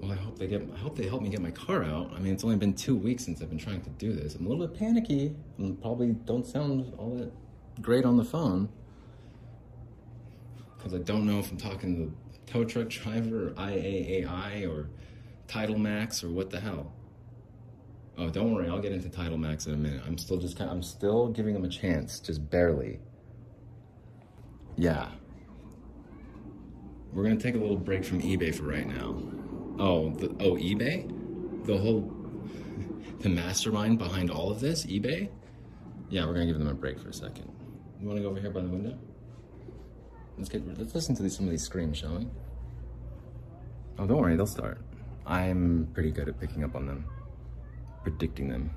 Well, 0.01 0.11
I 0.11 0.15
hope 0.15 0.37
they 0.37 0.47
get. 0.47 0.61
I 0.73 0.77
hope 0.77 0.95
they 0.95 1.07
help 1.07 1.21
me 1.21 1.29
get 1.29 1.41
my 1.41 1.51
car 1.51 1.83
out. 1.83 2.11
I 2.15 2.19
mean, 2.19 2.33
it's 2.33 2.43
only 2.43 2.57
been 2.57 2.73
two 2.73 2.95
weeks 2.95 3.25
since 3.25 3.41
I've 3.41 3.49
been 3.49 3.57
trying 3.57 3.81
to 3.81 3.89
do 3.91 4.13
this. 4.13 4.35
I'm 4.35 4.45
a 4.45 4.49
little 4.49 4.67
bit 4.67 4.77
panicky, 4.77 5.35
and 5.57 5.81
probably 5.81 6.11
don't 6.25 6.45
sound 6.45 6.93
all 6.97 7.15
that 7.15 7.31
great 7.81 8.05
on 8.05 8.17
the 8.17 8.23
phone 8.23 8.69
because 10.85 10.93
I 10.93 11.03
don't 11.03 11.25
know 11.25 11.39
if 11.39 11.49
I'm 11.49 11.57
talking 11.57 11.95
to 11.95 12.11
the 12.31 12.51
tow 12.51 12.63
truck 12.63 12.89
driver 12.89 13.47
or 13.47 13.51
IAAI 13.51 14.69
or 14.69 14.87
Title 15.47 15.79
Max 15.79 16.23
or 16.23 16.29
what 16.29 16.51
the 16.51 16.59
hell. 16.59 16.93
Oh, 18.17 18.29
don't 18.29 18.53
worry, 18.53 18.69
I'll 18.69 18.79
get 18.79 18.91
into 18.91 19.09
Title 19.09 19.37
Max 19.37 19.65
in 19.65 19.73
a 19.73 19.77
minute. 19.77 20.03
I'm 20.05 20.17
still 20.17 20.37
just 20.37 20.57
kind 20.57 20.69
Of, 20.69 20.75
I'm 20.77 20.83
still 20.83 21.29
giving 21.29 21.55
them 21.55 21.65
a 21.65 21.69
chance, 21.69 22.19
just 22.19 22.49
barely. 22.49 22.99
Yeah. 24.77 25.09
We're 27.13 27.23
gonna 27.23 27.37
take 27.37 27.55
a 27.55 27.59
little 27.59 27.77
break 27.77 28.03
from 28.03 28.21
eBay 28.21 28.53
for 28.53 28.63
right 28.63 28.87
now. 28.87 29.15
Oh, 29.79 30.11
the, 30.11 30.27
oh, 30.41 30.55
eBay? 30.55 31.65
The 31.65 31.77
whole, 31.77 32.11
the 33.19 33.29
mastermind 33.29 33.97
behind 33.97 34.29
all 34.29 34.51
of 34.51 34.59
this, 34.59 34.85
eBay? 34.85 35.29
Yeah, 36.09 36.25
we're 36.25 36.33
gonna 36.33 36.45
give 36.45 36.59
them 36.59 36.67
a 36.67 36.73
break 36.73 36.99
for 36.99 37.09
a 37.09 37.13
second. 37.13 37.51
You 38.01 38.07
wanna 38.07 38.21
go 38.21 38.29
over 38.29 38.39
here 38.39 38.51
by 38.51 38.61
the 38.61 38.67
window? 38.67 38.97
Let's 40.37 40.49
get, 40.49 40.67
let's 40.77 40.93
listen 40.93 41.15
to 41.15 41.23
these, 41.23 41.35
some 41.35 41.45
of 41.45 41.51
these 41.51 41.63
screams, 41.63 41.97
shall 41.97 42.17
we? 42.17 42.27
Oh, 43.97 44.05
don't 44.05 44.17
worry, 44.17 44.35
they'll 44.35 44.45
start. 44.45 44.81
I'm 45.25 45.87
pretty 45.93 46.11
good 46.11 46.27
at 46.27 46.39
picking 46.39 46.65
up 46.65 46.75
on 46.75 46.85
them, 46.85 47.05
predicting 48.03 48.49
them. 48.49 48.71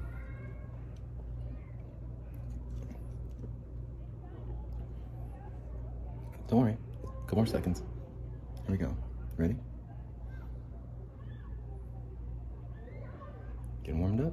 Don't 6.48 6.60
worry, 6.60 6.78
a 7.04 7.20
couple 7.26 7.36
more 7.36 7.46
seconds. 7.46 7.82
Here 8.66 8.72
we 8.72 8.78
go. 8.78 8.96
Ready? 9.36 9.54
Getting 13.84 14.00
warmed 14.00 14.22
up. 14.22 14.32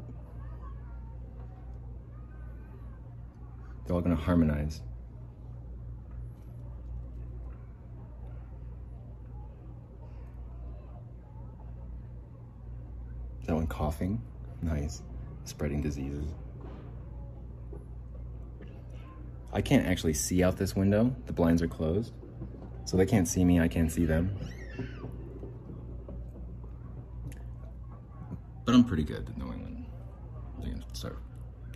They're 3.86 3.96
all 3.96 4.02
gonna 4.02 4.16
harmonize. 4.16 4.82
That 13.46 13.56
one 13.56 13.68
coughing. 13.68 14.22
Nice. 14.62 15.04
Spreading 15.44 15.82
diseases. 15.82 16.34
I 19.56 19.62
can't 19.62 19.88
actually 19.88 20.14
see 20.14 20.44
out 20.44 20.58
this 20.58 20.76
window. 20.76 21.16
The 21.28 21.34
blinds 21.34 21.62
are 21.62 21.68
closed. 21.68 22.12
So 22.84 22.98
they 22.98 23.06
can't 23.06 23.26
see 23.26 23.46
me, 23.46 23.62
I 23.62 23.70
can't 23.70 23.90
see 23.90 24.04
them. 24.04 24.38
But 28.66 28.76
I'm 28.76 28.84
pretty 28.84 29.06
good 29.06 29.30
at 29.30 29.38
knowing 29.38 29.62
when 29.62 29.86
they 30.62 30.72
can 30.72 30.84
start 30.94 31.20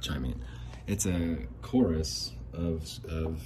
chiming 0.02 0.32
in. 0.32 0.44
It's 0.88 1.06
a 1.06 1.38
chorus 1.62 2.34
of, 2.52 2.86
of 3.08 3.42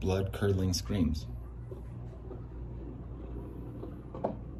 blood 0.00 0.32
curdling 0.32 0.72
screams. 0.72 1.26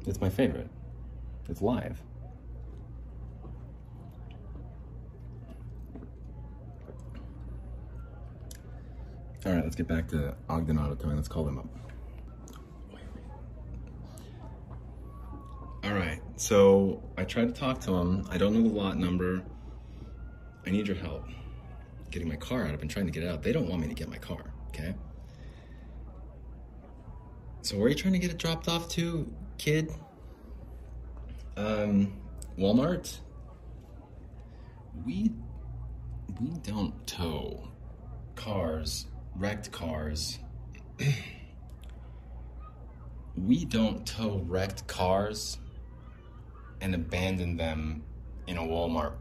It's 0.05 0.21
my 0.21 0.29
favorite. 0.29 0.69
It's 1.49 1.63
live. 1.63 1.99
All 9.45 9.53
right, 9.53 9.63
let's 9.63 9.75
get 9.75 9.87
back 9.87 10.07
to 10.09 10.35
Ogden 10.49 10.79
Auto 10.79 10.95
Towing. 10.95 11.15
Let's 11.15 11.27
call 11.27 11.43
them 11.43 11.59
up. 11.59 11.67
All 15.83 15.93
right, 15.93 16.19
so 16.35 17.03
I 17.15 17.25
tried 17.25 17.53
to 17.53 17.53
talk 17.53 17.79
to 17.81 17.91
them. 17.91 18.27
I 18.31 18.37
don't 18.39 18.53
know 18.53 18.67
the 18.67 18.75
lot 18.75 18.97
number. 18.97 19.43
I 20.65 20.71
need 20.71 20.87
your 20.87 20.97
help 20.97 21.27
getting 22.09 22.27
my 22.27 22.37
car 22.37 22.63
out. 22.63 22.71
I've 22.71 22.79
been 22.79 22.89
trying 22.89 23.05
to 23.05 23.11
get 23.11 23.23
it 23.23 23.29
out. 23.29 23.43
They 23.43 23.51
don't 23.51 23.69
want 23.69 23.81
me 23.81 23.87
to 23.87 23.93
get 23.93 24.09
my 24.09 24.17
car, 24.17 24.51
okay? 24.69 24.95
So 27.61 27.77
where 27.77 27.85
are 27.85 27.89
you 27.89 27.95
trying 27.95 28.13
to 28.13 28.19
get 28.19 28.31
it 28.31 28.37
dropped 28.37 28.67
off 28.67 28.89
to, 28.89 29.31
kid? 29.57 29.91
Um, 31.55 32.13
Walmart? 32.57 33.19
we 35.03 35.31
we 36.39 36.49
don't 36.63 37.05
tow 37.07 37.67
cars, 38.35 39.07
wrecked 39.37 39.71
cars. 39.71 40.39
we 43.37 43.65
don't 43.65 44.05
tow 44.05 44.41
wrecked 44.47 44.87
cars 44.87 45.57
and 46.81 46.95
abandon 46.95 47.57
them 47.57 48.03
in 48.47 48.57
a 48.57 48.61
Walmart 48.61 49.13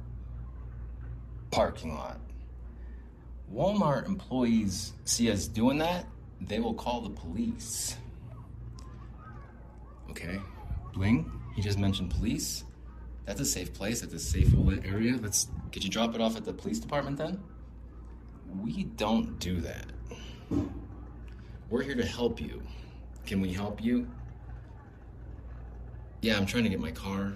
parking 1.51 1.95
lot. 1.95 2.21
Walmart 3.53 4.07
employees 4.07 4.93
see 5.05 5.31
us 5.31 5.47
doing 5.47 5.79
that, 5.79 6.07
they 6.41 6.59
will 6.59 6.75
call 6.75 7.01
the 7.01 7.11
police. 7.11 7.97
Okay, 10.11 10.41
Bling, 10.93 11.31
he 11.55 11.63
just 11.63 11.79
mentioned 11.79 12.11
police. 12.11 12.65
That's 13.27 13.41
a 13.41 13.45
safe 13.45 13.73
place. 13.73 14.01
That's 14.01 14.15
a 14.15 14.19
safe 14.19 14.53
area. 14.85 15.19
Let's. 15.21 15.49
Could 15.73 15.83
you 15.83 15.91
drop 15.91 16.15
it 16.15 16.21
off 16.21 16.37
at 16.37 16.45
the 16.45 16.53
police 16.53 16.79
department 16.79 17.17
then? 17.17 17.43
We 18.63 18.85
don't 18.85 19.39
do 19.39 19.61
that. 19.63 19.87
We're 21.71 21.83
here 21.83 21.95
to 21.95 22.05
help 22.05 22.41
you. 22.41 22.63
Can 23.27 23.41
we 23.41 23.53
help 23.53 23.83
you? 23.83 24.07
Yeah, 26.21 26.37
I'm 26.37 26.47
trying 26.47 26.65
to 26.65 26.71
get 26.71 26.81
my 26.81 26.91
car. 26.91 27.33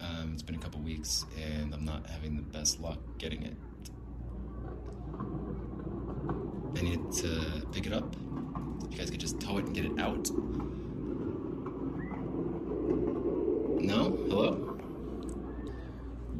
Um, 0.00 0.30
it's 0.32 0.42
been 0.42 0.54
a 0.54 0.58
couple 0.58 0.80
weeks 0.80 1.24
and 1.40 1.72
I'm 1.74 1.84
not 1.84 2.08
having 2.08 2.36
the 2.36 2.42
best 2.42 2.80
luck 2.80 2.98
getting 3.18 3.42
it. 3.42 3.56
I 6.76 6.82
need 6.82 7.12
to 7.12 7.66
pick 7.72 7.86
it 7.86 7.92
up. 7.92 8.14
You 8.90 8.98
guys 8.98 9.10
could 9.10 9.20
just 9.20 9.40
tow 9.40 9.58
it 9.58 9.66
and 9.66 9.74
get 9.74 9.84
it 9.84 9.98
out. 9.98 10.30
No? 13.80 14.16
Hello? 14.28 14.78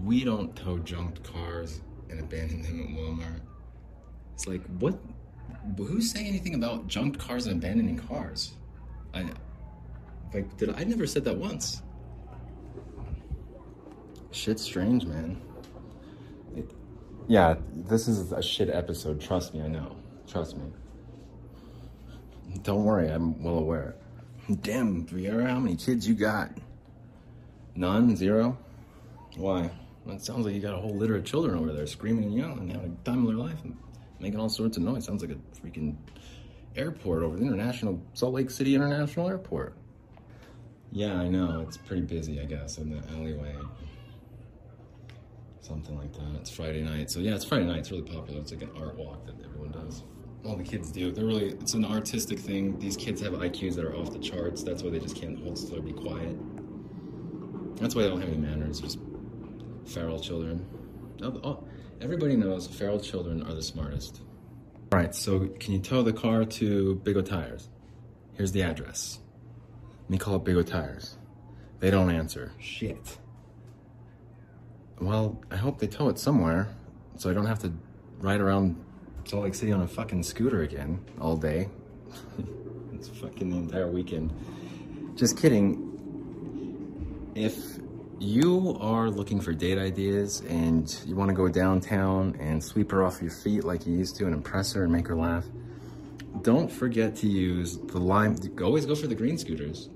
We 0.02 0.25
don't 0.25 0.54
tow 0.56 0.78
junked 0.78 1.23
cars 1.23 1.80
and 2.11 2.21
abandon 2.21 2.62
them 2.62 2.80
at 2.80 2.88
Walmart. 2.88 3.40
It's 4.35 4.47
like, 4.47 4.64
what? 4.78 4.99
Who's 5.76 6.11
saying 6.11 6.26
anything 6.26 6.54
about 6.54 6.87
junked 6.87 7.18
cars 7.18 7.47
and 7.47 7.62
abandoning 7.62 7.99
cars? 7.99 8.52
I, 9.14 9.25
like, 10.33 10.56
did 10.56 10.71
I, 10.71 10.85
never 10.85 11.06
said 11.06 11.25
that 11.25 11.37
once? 11.37 11.83
Shit's 14.30 14.62
strange, 14.62 15.06
man. 15.06 15.40
It, 16.56 16.71
yeah, 17.28 17.54
this 17.73 18.09
is 18.09 18.33
a 18.33 18.42
shit 18.42 18.68
episode. 18.68 19.21
Trust 19.21 19.54
me, 19.54 19.62
I 19.62 19.68
know. 19.68 19.97
Trust 20.26 20.56
me. 20.56 20.64
Don't 22.62 22.85
worry, 22.85 23.09
I'm 23.09 23.42
well 23.42 23.59
aware. 23.59 23.94
Damn, 24.61 25.06
Viera, 25.06 25.49
how 25.49 25.59
many 25.59 25.76
kids 25.76 26.06
you 26.06 26.14
got? 26.14 26.50
None? 27.75 28.14
Zero? 28.16 28.59
Why? 29.37 29.71
Well, 30.04 30.16
it 30.16 30.23
sounds 30.23 30.44
like 30.44 30.54
you 30.54 30.61
got 30.61 30.75
a 30.75 30.80
whole 30.80 30.94
litter 30.94 31.16
of 31.16 31.25
children 31.25 31.56
over 31.56 31.73
there 31.73 31.87
screaming 31.87 32.25
and 32.25 32.35
yelling, 32.35 32.59
and 32.59 32.73
having 32.73 32.99
a 33.00 33.04
time 33.04 33.26
of 33.26 33.28
their 33.28 33.37
life 33.37 33.59
making 34.25 34.40
all 34.40 34.49
sorts 34.49 34.78
of 34.78 34.83
noise. 34.83 35.04
Sounds 35.04 35.23
like 35.23 35.37
a 35.37 35.59
freaking 35.61 35.97
airport 36.76 37.23
over 37.23 37.37
the 37.37 37.45
International 37.45 38.02
Salt 38.14 38.33
Lake 38.33 38.50
City 38.50 38.75
International 38.75 39.28
Airport. 39.28 39.76
Yeah, 40.90 41.14
I 41.14 41.28
know. 41.28 41.62
It's 41.66 41.76
pretty 41.76 42.02
busy, 42.02 42.40
I 42.40 42.47
guess, 42.47 42.78
in 42.78 42.88
the 42.88 43.07
alleyway. 43.12 43.54
Something 45.61 45.99
like 45.99 46.12
that. 46.14 46.40
It's 46.40 46.50
Friday 46.50 46.83
night. 46.83 47.11
So 47.11 47.21
yeah, 47.21 47.35
it's 47.35 47.45
Friday 47.45 47.66
night. 47.66 47.81
It's 47.81 47.90
really 47.90 48.11
popular. 48.11 48.40
It's 48.40 48.50
like 48.50 48.62
an 48.62 48.71
art 48.81 48.97
walk 48.97 49.26
that 49.26 49.35
everyone 49.45 49.73
does. 49.73 50.04
All 50.47 50.57
the 50.57 50.64
kids 50.64 50.90
do. 50.90 51.12
They're 51.12 51.26
really 51.26 51.50
it's 51.50 51.75
an 51.75 51.85
artistic 51.85 52.38
thing. 52.38 52.78
These 52.78 52.97
kids 52.97 53.21
have 53.21 53.35
IQs 53.35 53.75
that 53.76 53.85
are 53.85 53.95
off 53.95 54.11
the 54.11 54.19
charts. 54.19 54.62
That's 54.62 54.83
why 54.83 54.90
they 54.90 55.00
just 55.00 55.16
can't 55.16 55.38
hold 55.38 55.59
still 55.59 55.78
or 55.78 55.83
be 55.83 55.93
quiet. 55.93 56.37
That's 57.76 57.95
why 57.95 58.02
they 58.02 58.09
don't 58.09 58.21
have 58.21 58.31
any 58.31 58.38
manners. 58.38 58.81
Just 58.81 58.99
feral 59.85 60.19
children. 60.19 60.64
Oh, 61.23 61.41
oh, 61.45 61.65
everybody 62.04 62.36
knows 62.36 62.67
feral 62.67 63.00
children 63.00 63.43
are 63.45 63.54
the 63.54 63.62
smartest. 63.62 64.21
All 64.93 64.99
right, 64.99 65.14
so 65.14 65.49
can 65.58 65.73
you 65.73 65.78
tow 65.78 66.02
the 66.02 66.12
car 66.12 66.45
to 66.45 66.97
Big 66.97 67.17
O 67.17 67.23
Tires? 67.23 67.71
Here's 68.34 68.52
the 68.52 68.62
address. 68.62 69.21
Let 70.02 70.10
me 70.10 70.19
call 70.19 70.34
up 70.34 70.45
Big 70.45 70.54
O 70.54 70.62
Tires. 70.62 71.17
They 71.80 71.90
don't 71.90 72.10
answer. 72.10 72.52
Shit. 72.60 73.17
Well, 75.00 75.43
I 75.50 75.56
hope 75.56 75.78
they 75.78 75.86
tow 75.86 76.10
it 76.10 76.19
somewhere 76.19 76.69
so 77.17 77.30
I 77.30 77.32
don't 77.32 77.47
have 77.47 77.60
to 77.60 77.73
ride 78.19 78.43
around 78.43 78.76
Salt 79.25 79.45
Lake 79.45 79.54
City 79.54 79.73
on 79.73 79.80
a 79.80 79.88
fucking 79.88 80.25
scooter 80.25 80.60
again 80.62 81.02
all 81.19 81.38
day. 81.38 81.71
it's 82.93 83.08
fucking 83.08 83.49
the 83.49 83.56
entire 83.56 83.88
weekend. 83.88 84.30
Just 85.17 85.38
kidding. 85.38 85.90
If 87.34 87.78
you 88.20 88.76
are 88.80 89.10
looking 89.10 89.40
for 89.40 89.52
date 89.52 89.78
ideas 89.78 90.42
and 90.48 91.00
you 91.06 91.16
want 91.16 91.28
to 91.28 91.34
go 91.34 91.48
downtown 91.48 92.36
and 92.40 92.62
sweep 92.62 92.90
her 92.90 93.04
off 93.04 93.20
your 93.20 93.30
feet 93.30 93.64
like 93.64 93.86
you 93.86 93.94
used 93.94 94.16
to 94.16 94.26
and 94.26 94.34
impress 94.34 94.72
her 94.72 94.84
and 94.84 94.92
make 94.92 95.08
her 95.08 95.16
laugh, 95.16 95.44
don't 96.42 96.70
forget 96.70 97.16
to 97.16 97.26
use 97.26 97.78
the 97.78 97.98
Lime. 97.98 98.36
Always 98.62 98.86
go 98.86 98.94
for 98.94 99.06
the 99.06 99.14
green 99.14 99.38
scooters. 99.38 99.88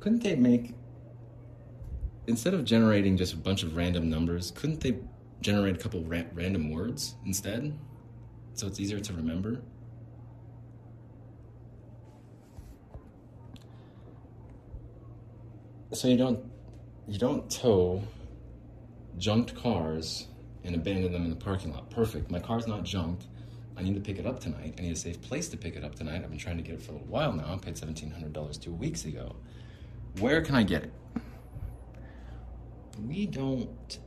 Couldn't 0.00 0.22
they 0.22 0.36
make, 0.36 0.74
instead 2.26 2.54
of 2.54 2.64
generating 2.64 3.16
just 3.16 3.32
a 3.32 3.36
bunch 3.36 3.62
of 3.62 3.76
random 3.76 4.10
numbers, 4.10 4.50
couldn't 4.50 4.80
they 4.80 4.98
generate 5.40 5.76
a 5.76 5.78
couple 5.78 6.02
ra- 6.04 6.22
random 6.32 6.70
words 6.70 7.14
instead? 7.24 7.78
So 8.54 8.68
it's 8.68 8.78
easier 8.78 9.00
to 9.00 9.12
remember? 9.12 9.60
So 15.92 16.08
you 16.08 16.16
don't 16.16 16.40
you 17.06 17.18
don't 17.18 17.50
tow 17.50 18.02
junked 19.18 19.54
cars 19.56 20.28
and 20.64 20.74
abandon 20.74 21.12
them 21.12 21.24
in 21.24 21.30
the 21.30 21.36
parking 21.36 21.72
lot. 21.72 21.90
Perfect. 21.90 22.30
My 22.30 22.40
car's 22.40 22.66
not 22.66 22.84
junked. 22.84 23.26
I 23.76 23.82
need 23.82 23.94
to 23.94 24.00
pick 24.00 24.18
it 24.18 24.26
up 24.26 24.40
tonight. 24.40 24.76
I 24.78 24.82
need 24.82 24.92
a 24.92 24.96
safe 24.96 25.20
place 25.20 25.48
to 25.48 25.56
pick 25.56 25.74
it 25.76 25.84
up 25.84 25.96
tonight. 25.96 26.22
I've 26.22 26.30
been 26.30 26.38
trying 26.38 26.56
to 26.56 26.62
get 26.62 26.74
it 26.74 26.82
for 26.82 26.92
a 26.92 26.94
little 26.94 27.08
while 27.08 27.32
now. 27.32 27.52
I 27.52 27.56
paid 27.58 27.74
$1,700 27.74 28.60
two 28.60 28.72
weeks 28.72 29.04
ago. 29.04 29.34
Where 30.20 30.42
can 30.42 30.54
I 30.54 30.62
get 30.62 30.84
it? 30.84 30.92
We 33.04 33.26
don't 33.26 33.98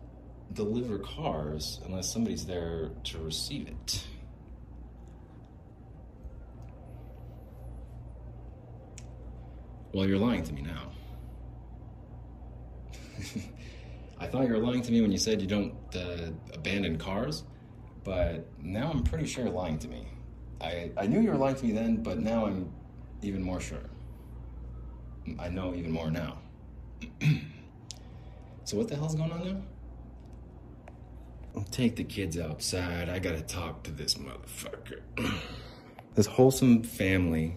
deliver 0.54 1.00
cars 1.00 1.82
unless 1.86 2.12
somebody's 2.12 2.46
there 2.46 2.92
to 3.04 3.20
receive 3.20 3.68
it. 3.68 4.04
Well, 9.98 10.06
you're 10.08 10.20
lying 10.20 10.44
to 10.44 10.54
me 10.54 10.62
now. 10.62 10.92
I 14.20 14.28
thought 14.28 14.46
you 14.46 14.54
were 14.54 14.60
lying 14.60 14.84
to 14.84 14.92
me 14.92 15.02
when 15.02 15.12
you 15.12 15.18
said 15.18 15.42
you 15.42 15.48
don't 15.48 15.74
uh, 15.96 16.30
abandon 16.54 17.00
cars, 17.00 17.46
but 18.04 18.48
now 18.62 18.92
I'm 18.94 19.02
pretty 19.02 19.26
sure 19.26 19.46
you're 19.46 19.52
lying 19.52 19.80
to 19.80 19.88
me. 19.88 20.08
I, 20.62 20.92
I 20.98 21.08
knew 21.08 21.20
you 21.20 21.32
were 21.32 21.38
lying 21.38 21.56
to 21.56 21.66
me 21.66 21.72
then, 21.72 22.04
but 22.04 22.20
now 22.20 22.46
I'm 22.46 22.72
even 23.24 23.42
more 23.42 23.60
sure. 23.60 23.90
I 25.40 25.50
know 25.50 25.74
even 25.74 25.90
more 25.90 26.12
now. 26.12 26.38
so, 28.66 28.78
what 28.78 28.90
the 28.90 28.96
hell's 28.96 29.16
going 29.16 29.32
on 29.32 29.48
now? 29.48 29.62
I'll 31.56 31.64
take 31.64 31.96
the 31.96 32.04
kids 32.04 32.38
outside. 32.38 33.10
I 33.10 33.18
gotta 33.18 33.42
talk 33.42 33.82
to 33.86 33.92
this 33.92 34.14
motherfucker. 34.14 35.02
this 36.14 36.28
wholesome 36.28 36.84
family 36.84 37.56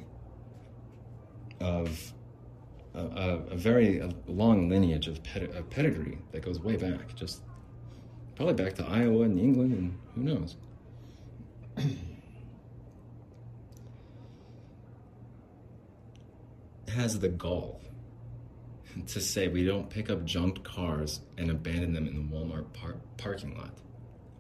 of 1.61 2.15
a, 2.95 2.99
a, 2.99 3.37
a 3.51 3.57
very 3.57 4.03
long 4.27 4.69
lineage 4.69 5.07
of, 5.07 5.23
ped- 5.23 5.55
of 5.55 5.71
pedigree 5.71 6.19
that 6.33 6.43
goes 6.43 6.61
way 6.61 6.77
back, 6.77 7.15
just 7.15 7.43
probably 8.37 8.55
back 8.55 8.75
to 8.75 8.87
Iowa 8.87 9.23
and 9.23 9.39
England, 9.39 9.73
and 9.73 9.99
who 10.15 10.23
knows. 10.23 10.57
has 16.91 17.21
the 17.21 17.29
gall 17.29 17.81
to 19.07 19.21
say 19.21 19.49
we 19.49 19.65
don't 19.65 19.89
pick 19.89 20.11
up 20.11 20.25
junked 20.25 20.65
cars 20.65 21.21
and 21.39 21.51
abandon 21.51 21.93
them 21.93 22.07
in 22.07 22.15
the 22.17 22.37
Walmart 22.37 22.73
par- 22.73 22.97
parking 23.17 23.57
lot 23.57 23.71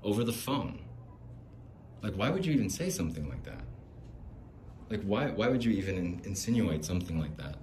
over 0.02 0.24
the 0.24 0.32
phone. 0.32 0.80
Like, 2.02 2.14
why 2.14 2.30
would 2.30 2.44
you 2.44 2.52
even 2.52 2.68
say 2.68 2.90
something 2.90 3.28
like 3.28 3.44
that? 3.44 3.62
Like, 4.88 5.02
why, 5.02 5.30
why 5.30 5.48
would 5.48 5.64
you 5.64 5.72
even 5.72 5.96
in- 5.96 6.20
insinuate 6.24 6.84
something 6.84 7.18
like 7.18 7.36
that? 7.36 7.56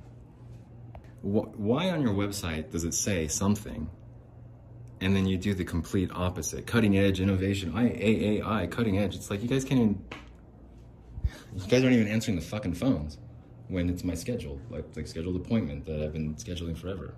Wh- 1.28 1.60
why 1.60 1.90
on 1.90 2.02
your 2.02 2.14
website 2.14 2.72
does 2.72 2.86
it 2.86 2.94
say 2.94 3.28
something 3.28 3.90
and 5.02 5.14
then 5.14 5.26
you 5.26 5.38
do 5.38 5.54
the 5.54 5.66
complete 5.66 6.10
opposite? 6.14 6.66
Cutting 6.66 6.98
edge 6.98 7.20
innovation, 7.20 7.74
iaai 7.74 8.72
cutting 8.72 8.98
edge. 8.98 9.16
It's 9.16 9.30
like 9.30 9.42
you 9.42 9.50
guys 9.50 9.66
can't 9.66 9.82
even, 9.82 10.06
you 11.54 11.68
guys 11.68 11.84
aren't 11.84 11.96
even 11.96 12.08
answering 12.08 12.38
the 12.38 12.46
fucking 12.46 12.76
phones 12.76 13.18
when 13.68 13.90
it's 13.90 14.06
my 14.06 14.14
schedule, 14.14 14.62
like 14.70 14.86
like 14.96 15.06
scheduled 15.06 15.36
appointment 15.36 15.86
that 15.86 16.02
I've 16.02 16.14
been 16.14 16.36
scheduling 16.36 16.78
forever. 16.78 17.14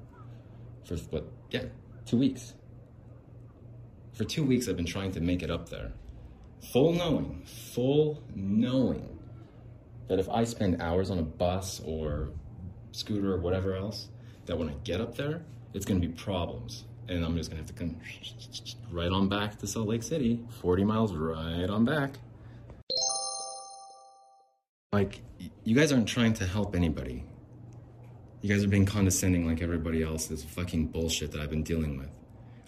For 0.86 0.96
what? 1.12 1.26
Yeah, 1.52 1.66
two 2.08 2.18
weeks. 2.18 2.56
For 4.14 4.24
two 4.24 4.44
weeks, 4.44 4.68
I've 4.68 4.76
been 4.76 4.86
trying 4.88 5.12
to 5.12 5.22
make 5.22 5.44
it 5.44 5.52
up 5.52 5.70
there. 5.70 5.92
Full 6.74 6.94
knowing, 6.94 7.44
full 7.46 8.24
knowing, 8.34 9.20
that 10.08 10.20
if 10.20 10.28
I 10.30 10.46
spend 10.46 10.82
hours 10.82 11.12
on 11.12 11.20
a 11.20 11.24
bus 11.24 11.80
or 11.86 12.30
scooter 12.92 13.34
or 13.34 13.38
whatever 13.38 13.76
else, 13.76 14.10
that 14.46 14.58
when 14.58 14.70
I 14.70 14.74
get 14.84 15.02
up 15.02 15.16
there, 15.16 15.44
it's 15.74 15.86
gonna 15.86 16.00
be 16.00 16.10
problems. 16.10 16.86
And 17.08 17.26
I'm 17.26 17.36
just 17.36 17.50
gonna 17.50 17.62
have 17.62 17.68
to 17.68 17.74
come 17.74 17.98
right 18.92 19.12
on 19.12 19.30
back 19.30 19.58
to 19.60 19.68
Salt 19.68 19.88
Lake 19.88 20.04
City, 20.04 20.40
40 20.62 20.84
miles 20.84 21.14
right 21.14 21.70
on 21.70 21.86
back. 21.86 22.18
Like, 24.92 25.22
you 25.64 25.76
guys 25.76 25.92
aren't 25.92 26.08
trying 26.08 26.34
to 26.34 26.46
help 26.46 26.76
anybody. 26.76 27.24
You 28.42 28.50
guys 28.50 28.64
are 28.64 28.68
being 28.68 28.86
condescending 28.86 29.46
like 29.46 29.62
everybody 29.62 30.02
else. 30.02 30.28
This 30.28 30.44
fucking 30.44 30.88
bullshit 30.88 31.32
that 31.32 31.42
I've 31.42 31.50
been 31.50 31.64
dealing 31.64 31.98
with. 31.98 32.10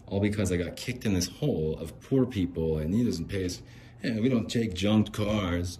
All 0.07 0.19
because 0.19 0.51
I 0.51 0.57
got 0.57 0.75
kicked 0.75 1.05
in 1.05 1.13
this 1.13 1.27
hole 1.27 1.77
of 1.79 1.99
poor 2.01 2.25
people 2.25 2.77
and 2.77 2.93
he 2.93 3.03
doesn't 3.03 3.27
pay 3.27 3.45
us. 3.45 3.61
Yeah, 4.03 4.19
we 4.19 4.29
don't 4.29 4.49
take 4.49 4.73
junked 4.73 5.13
cars. 5.13 5.79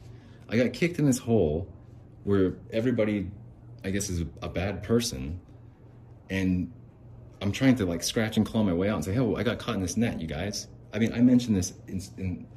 I 0.49 0.58
got 0.58 0.73
kicked 0.73 0.99
in 0.99 1.06
this 1.06 1.19
hole 1.19 1.67
where 2.23 2.56
everybody, 2.71 3.30
I 3.84 3.89
guess, 3.89 4.10
is 4.10 4.24
a 4.41 4.50
bad 4.50 4.84
person. 4.84 5.39
And 6.30 6.72
I'm 7.41 7.52
trying 7.52 7.76
to 7.76 7.86
like 7.86 8.04
scratch 8.04 8.38
and 8.38 8.46
claw 8.46 8.63
my 8.63 8.74
way 8.74 8.89
out 8.89 8.96
and 8.96 9.06
say, 9.06 9.17
oh, 9.17 9.36
I 9.36 9.44
got 9.44 9.60
caught 9.60 9.76
in 9.76 9.82
this 9.82 9.98
net, 9.98 10.22
you 10.22 10.28
guys. 10.28 10.67
I 10.94 11.00
mean, 11.00 11.13
I 11.13 11.22
mentioned 11.22 11.58
this 11.58 11.74
in, 11.88 12.02
in 12.17 12.48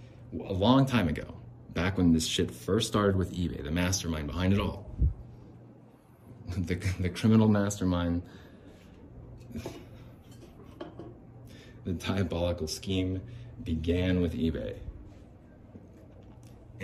a 0.47 0.53
long 0.53 0.85
time 0.87 1.09
ago, 1.09 1.35
back 1.73 1.97
when 1.97 2.13
this 2.13 2.27
shit 2.27 2.51
first 2.51 2.89
started 2.89 3.17
with 3.17 3.33
eBay, 3.33 3.63
the 3.63 3.71
mastermind 3.71 4.27
behind 4.27 4.53
it 4.53 4.61
all. 4.61 4.91
The, 6.57 6.75
the 7.01 7.09
criminal 7.09 7.49
mastermind, 7.49 8.23
the 11.85 11.95
diabolical 11.95 12.69
scheme 12.69 13.23
began 13.65 14.21
with 14.21 14.35
eBay. 14.35 14.77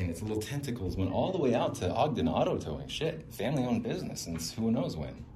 And 0.00 0.08
its 0.08 0.22
little 0.22 0.40
tentacles 0.40 0.96
went 0.96 1.12
all 1.12 1.30
the 1.30 1.36
way 1.36 1.54
out 1.54 1.74
to 1.76 1.92
Ogden 1.92 2.26
Auto 2.26 2.56
Towing. 2.56 2.88
Shit, 2.88 3.34
family 3.34 3.64
owned 3.64 3.82
business 3.82 4.22
since 4.22 4.50
who 4.50 4.70
knows 4.70 4.96
when. 4.96 5.26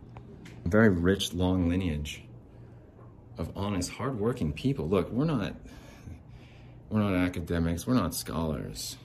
Very 0.65 0.89
rich, 0.89 1.35
long 1.35 1.69
lineage 1.69 2.25
of 3.37 3.53
honest, 3.55 3.91
hardworking 3.91 4.55
people. 4.55 4.89
Look, 4.89 5.11
we're 5.11 5.27
not 5.27 5.55
we're 6.89 7.01
not 7.01 7.15
academics, 7.15 7.87
we're 7.87 7.93
not 7.93 8.15
scholars. 8.15 8.97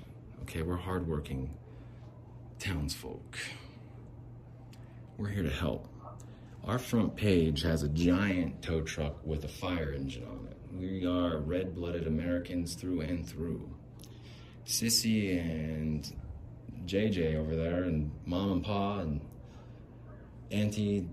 Okay, 0.44 0.62
we're 0.62 0.78
hardworking 0.78 1.58
townsfolk. 2.58 3.38
We're 5.18 5.28
here 5.28 5.44
to 5.44 5.50
help. 5.50 5.90
Our 6.64 6.80
front 6.80 7.18
page 7.18 7.64
has 7.64 7.84
a 7.84 7.90
giant 7.90 8.62
tow 8.62 8.80
truck 8.80 9.26
with 9.26 9.44
a 9.44 9.50
fire 9.50 9.92
engine 9.92 10.24
on 10.24 10.48
it. 10.50 10.58
We 10.72 11.06
are 11.06 11.40
red-blooded 11.40 12.08
Americans 12.08 12.76
through 12.76 13.02
and 13.02 13.28
through. 13.28 13.70
Sissy 14.66 15.40
and 15.40 16.12
JJ 16.86 17.36
over 17.36 17.56
there, 17.56 17.84
and 17.84 18.12
Mom 18.26 18.52
and 18.52 18.64
Pa 18.64 19.00
and 19.00 19.22
Auntie 20.52 21.08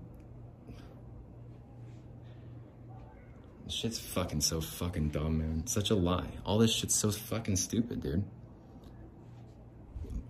This 3.67 3.75
shit's 3.75 3.99
fucking 3.99 4.39
so 4.39 4.61
fucking 4.61 5.09
dumb, 5.09 5.39
man. 5.39 5.67
Such 5.67 5.89
a 5.89 5.95
lie. 5.95 6.29
All 6.45 6.57
this 6.57 6.71
shit's 6.71 6.95
so 6.95 7.11
fucking 7.11 7.57
stupid, 7.57 8.01
dude. 8.01 8.23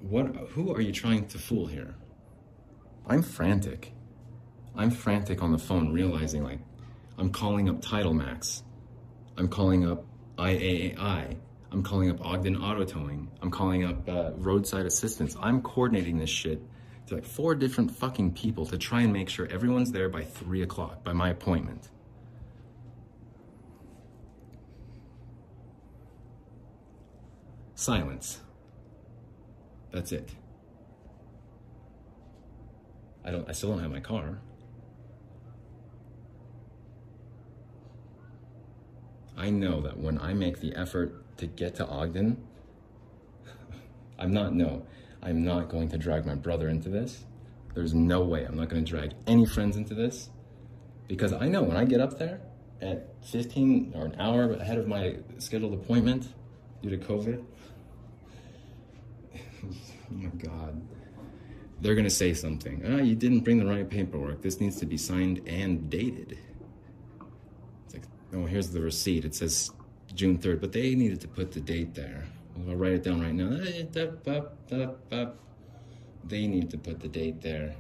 What? 0.02 0.26
Who 0.54 0.74
are 0.74 0.82
you 0.82 0.92
trying 0.92 1.28
to 1.28 1.38
fool 1.38 1.68
here? 1.68 1.94
I'm 3.06 3.22
frantic. 3.22 3.94
I'm 4.76 4.90
frantic 4.90 5.44
on 5.44 5.52
the 5.52 5.60
phone, 5.60 5.94
realizing 5.94 6.44
like 6.44 6.58
I'm 7.20 7.32
calling 7.32 7.70
up 7.70 7.80
Title 7.80 8.16
Max. 8.16 8.64
I'm 9.38 9.50
calling 9.50 9.88
up 9.88 10.04
IAAI. 10.40 11.38
I'm 11.72 11.84
calling 11.84 12.10
up 12.10 12.26
Ogden 12.26 12.56
Auto 12.56 12.86
Towing. 12.86 13.30
I'm 13.42 13.52
calling 13.52 13.84
up 13.84 14.08
uh, 14.08 14.32
Roadside 14.36 14.86
Assistance. 14.86 15.36
I'm 15.40 15.62
coordinating 15.62 16.18
this 16.18 16.30
shit 16.30 16.62
to 17.08 17.16
like 17.16 17.26
four 17.26 17.56
different 17.56 17.92
fucking 17.92 18.34
people 18.34 18.66
to 18.68 18.78
try 18.78 19.02
and 19.02 19.12
make 19.12 19.30
sure 19.30 19.48
everyone's 19.48 19.92
there 19.92 20.10
by 20.10 20.24
three 20.24 20.62
o'clock 20.62 21.04
by 21.04 21.14
my 21.14 21.30
appointment. 21.30 21.90
Silence. 27.76 28.40
That's 29.92 30.12
it. 30.12 30.30
I 33.24 33.32
don't 33.32 33.48
I 33.48 33.52
still 33.52 33.72
don't 33.72 33.80
have 33.80 33.92
my 33.92 34.00
car. 34.00 34.40
I 39.38 39.50
know 39.50 39.82
that 39.82 39.98
when 39.98 40.18
I 40.20 40.34
make 40.34 40.62
the 40.62 40.76
effort 40.76 41.24
to 41.38 41.48
get 41.48 41.76
to 41.76 41.88
Ogden, 41.88 42.38
I'm 44.20 44.34
not 44.34 44.54
no, 44.54 44.86
I'm 45.22 45.44
not 45.44 45.70
going 45.70 45.90
to 45.90 45.98
drag 45.98 46.26
my 46.26 46.36
brother 46.36 46.70
into 46.70 46.90
this. 46.90 47.26
There's 47.74 47.94
no 47.94 48.22
way 48.22 48.44
I'm 48.44 48.56
not 48.56 48.70
going 48.70 48.84
to 48.84 48.90
drag 48.90 49.14
any 49.28 49.46
friends 49.46 49.78
into 49.78 49.94
this 49.94 50.30
because 51.08 51.34
I 51.34 51.48
know 51.48 51.64
when 51.64 51.78
I 51.78 51.86
get 51.86 52.02
up 52.02 52.18
there 52.18 52.42
at 52.82 53.14
15 53.26 53.94
or 53.96 54.06
an 54.06 54.16
hour 54.20 54.52
ahead 54.54 54.78
of 54.78 54.88
my 54.88 55.18
scheduled 55.38 55.74
appointment 55.74 56.28
due 56.82 56.90
to 56.90 56.98
COVID, 56.98 57.44
oh 59.36 59.70
my 60.12 60.30
God. 60.30 60.82
They're 61.80 61.96
going 61.96 62.06
to 62.06 62.10
say 62.10 62.34
something. 62.34 62.84
Ah, 62.88 62.98
you 62.98 63.16
didn't 63.16 63.42
bring 63.42 63.60
the 63.60 63.66
right 63.66 63.88
paperwork. 63.88 64.42
This 64.42 64.60
needs 64.60 64.78
to 64.78 64.86
be 64.86 64.98
signed 64.98 65.42
and 65.48 65.90
dated. 65.90 66.40
It's 67.86 67.94
like, 67.94 68.04
oh, 68.34 68.46
here's 68.46 68.72
the 68.72 68.82
receipt. 68.82 69.26
It 69.26 69.36
says 69.36 69.72
June 70.18 70.38
3rd, 70.40 70.60
but 70.60 70.72
they 70.72 70.96
needed 70.96 71.22
to 71.22 71.28
put 71.28 71.52
the 71.52 71.62
date 71.62 71.94
there. 71.94 72.26
I'll 72.68 72.76
write 72.76 72.94
it 72.94 73.04
down 73.04 73.22
right 73.22 73.36
now. 73.36 73.56
Eh, 73.56 73.84
they 76.26 76.48
need 76.48 76.72
to 76.72 76.78
put 76.78 77.00
the 77.00 77.08
date 77.08 77.40
there. 77.42 77.76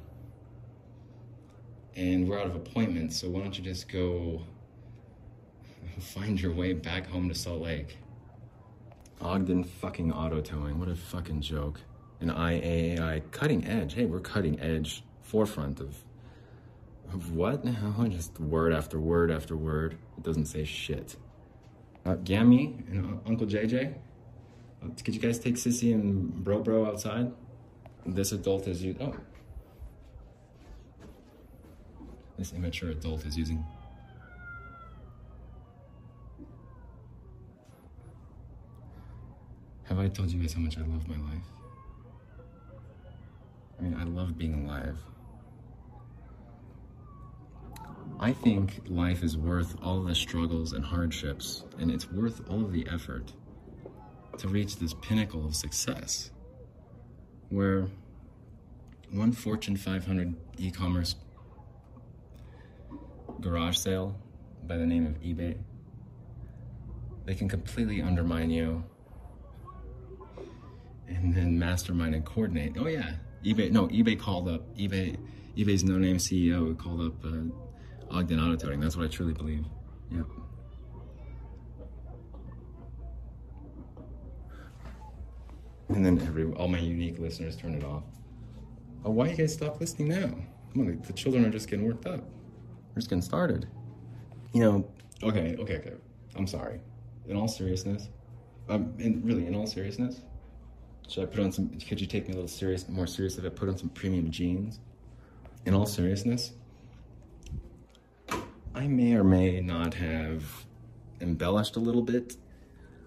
And 1.95 2.29
we're 2.29 2.39
out 2.39 2.45
of 2.45 2.55
appointments, 2.55 3.19
so 3.19 3.27
why 3.27 3.39
don't 3.39 3.57
you 3.57 3.63
just 3.63 3.89
go 3.89 4.43
find 5.99 6.39
your 6.39 6.53
way 6.53 6.73
back 6.73 7.07
home 7.07 7.27
to 7.27 7.33
Salt 7.33 7.61
Lake? 7.61 7.97
Ogden 9.19 9.63
fucking 9.63 10.13
auto 10.13 10.39
towing. 10.39 10.79
What 10.79 10.89
a 10.89 10.95
fucking 10.95 11.41
joke. 11.41 11.81
An 12.21 12.29
IAAI 12.29 13.23
cutting 13.31 13.65
edge. 13.65 13.95
Hey, 13.95 14.05
we're 14.05 14.19
cutting 14.19 14.59
edge. 14.59 15.03
Forefront 15.23 15.79
of 15.79 15.95
of 17.11 17.31
what 17.31 17.65
now? 17.65 18.05
Just 18.09 18.39
word 18.39 18.73
after 18.73 18.99
word 18.99 19.31
after 19.31 19.57
word. 19.57 19.97
It 20.17 20.23
doesn't 20.23 20.45
say 20.45 20.65
shit. 20.65 21.15
Uh, 22.07 22.15
Gammy 22.23 22.77
and 22.89 23.19
Uncle 23.25 23.45
JJ, 23.45 23.93
uh, 24.81 24.87
could 25.03 25.13
you 25.13 25.19
guys 25.19 25.39
take 25.39 25.55
Sissy 25.55 25.93
and 25.93 26.33
Bro 26.41 26.59
Bro 26.59 26.85
outside? 26.85 27.33
This 28.05 28.31
adult 28.31 28.65
is 28.67 28.81
you. 28.81 28.95
Oh, 29.01 29.13
this 32.37 32.53
immature 32.53 32.91
adult 32.91 33.25
is 33.25 33.37
using 33.37 33.61
Have 39.83 39.99
I 39.99 40.07
told 40.07 40.31
you 40.31 40.39
guys 40.39 40.53
how 40.53 40.61
much 40.61 40.77
I 40.77 40.81
love 40.81 41.07
my 41.09 41.17
life? 41.17 41.47
I 43.79 43.83
mean, 43.83 43.95
I 43.99 44.03
love 44.05 44.37
being 44.37 44.65
alive. 44.65 44.97
I 48.19 48.33
think 48.33 48.81
life 48.87 49.23
is 49.23 49.37
worth 49.37 49.75
all 49.83 50.01
the 50.01 50.15
struggles 50.15 50.73
and 50.73 50.83
hardships, 50.83 51.63
and 51.79 51.91
it's 51.91 52.11
worth 52.11 52.41
all 52.49 52.63
of 52.63 52.71
the 52.71 52.87
effort 52.91 53.31
to 54.39 54.47
reach 54.47 54.77
this 54.77 54.93
pinnacle 54.95 55.45
of 55.45 55.55
success 55.55 56.31
where 57.49 57.87
one 59.11 59.31
Fortune 59.31 59.77
500 59.77 60.35
e 60.57 60.71
commerce 60.71 61.15
garage 63.39 63.77
sale 63.77 64.15
by 64.65 64.77
the 64.77 64.85
name 64.85 65.05
of 65.05 65.13
eBay, 65.21 65.57
they 67.25 67.35
can 67.35 67.47
completely 67.47 68.01
undermine 68.01 68.49
you 68.49 68.83
and 71.07 71.33
then 71.35 71.57
mastermind 71.57 72.15
and 72.15 72.25
coordinate. 72.25 72.73
Oh 72.77 72.87
yeah, 72.87 73.11
eBay. 73.45 73.71
No, 73.71 73.87
eBay 73.87 74.19
called 74.19 74.49
up 74.49 74.75
eBay. 74.75 75.17
eBay's 75.55 75.83
no-name 75.83 76.17
CEO 76.17 76.77
called 76.77 77.01
up 77.01 77.25
uh, 77.25 77.66
Ogden 78.11 78.39
Auto 78.39 78.55
Towing. 78.55 78.79
That's 78.79 78.95
what 78.95 79.05
I 79.05 79.09
truly 79.09 79.33
believe. 79.33 79.65
Yep. 80.11 80.25
And 85.89 86.05
then 86.05 86.19
every 86.21 86.51
all 86.53 86.67
my 86.67 86.79
unique 86.79 87.17
listeners 87.19 87.55
turn 87.55 87.73
it 87.73 87.83
off. 87.83 88.03
Oh, 89.05 89.11
why 89.11 89.29
you 89.29 89.35
guys 89.35 89.53
stop 89.53 89.79
listening 89.79 90.09
now? 90.09 90.29
Come 90.73 90.81
on, 90.81 91.01
the 91.05 91.13
children 91.13 91.45
are 91.45 91.49
just 91.49 91.69
getting 91.69 91.85
worked 91.85 92.05
up. 92.05 92.21
We're 92.89 92.95
just 92.95 93.09
getting 93.09 93.21
started. 93.21 93.67
You 94.53 94.61
know. 94.61 94.91
Okay, 95.23 95.55
okay, 95.59 95.77
okay. 95.77 95.93
I'm 96.35 96.47
sorry. 96.47 96.81
In 97.27 97.35
all 97.35 97.47
seriousness, 97.47 98.09
um, 98.69 98.93
in, 98.99 99.23
really, 99.23 99.47
in 99.47 99.55
all 99.55 99.65
seriousness, 99.65 100.21
should 101.07 101.23
I 101.23 101.25
put 101.25 101.39
on 101.39 101.51
some? 101.51 101.69
Could 101.79 102.01
you 102.01 102.07
take 102.07 102.27
me 102.27 102.33
a 102.33 102.35
little 102.35 102.47
serious, 102.47 102.87
more 102.89 103.07
serious 103.07 103.37
if 103.37 103.45
I 103.45 103.49
put 103.49 103.69
on 103.69 103.77
some 103.77 103.89
premium 103.89 104.29
jeans? 104.29 104.79
In 105.65 105.73
all 105.73 105.85
seriousness, 105.85 106.51
I 108.77 108.85
may 108.85 109.15
or 109.15 109.23
may 109.23 109.59
not 109.59 109.95
have 109.95 110.43
embellished 111.19 111.77
a 111.77 111.79
little 111.79 112.03
bit 112.03 112.37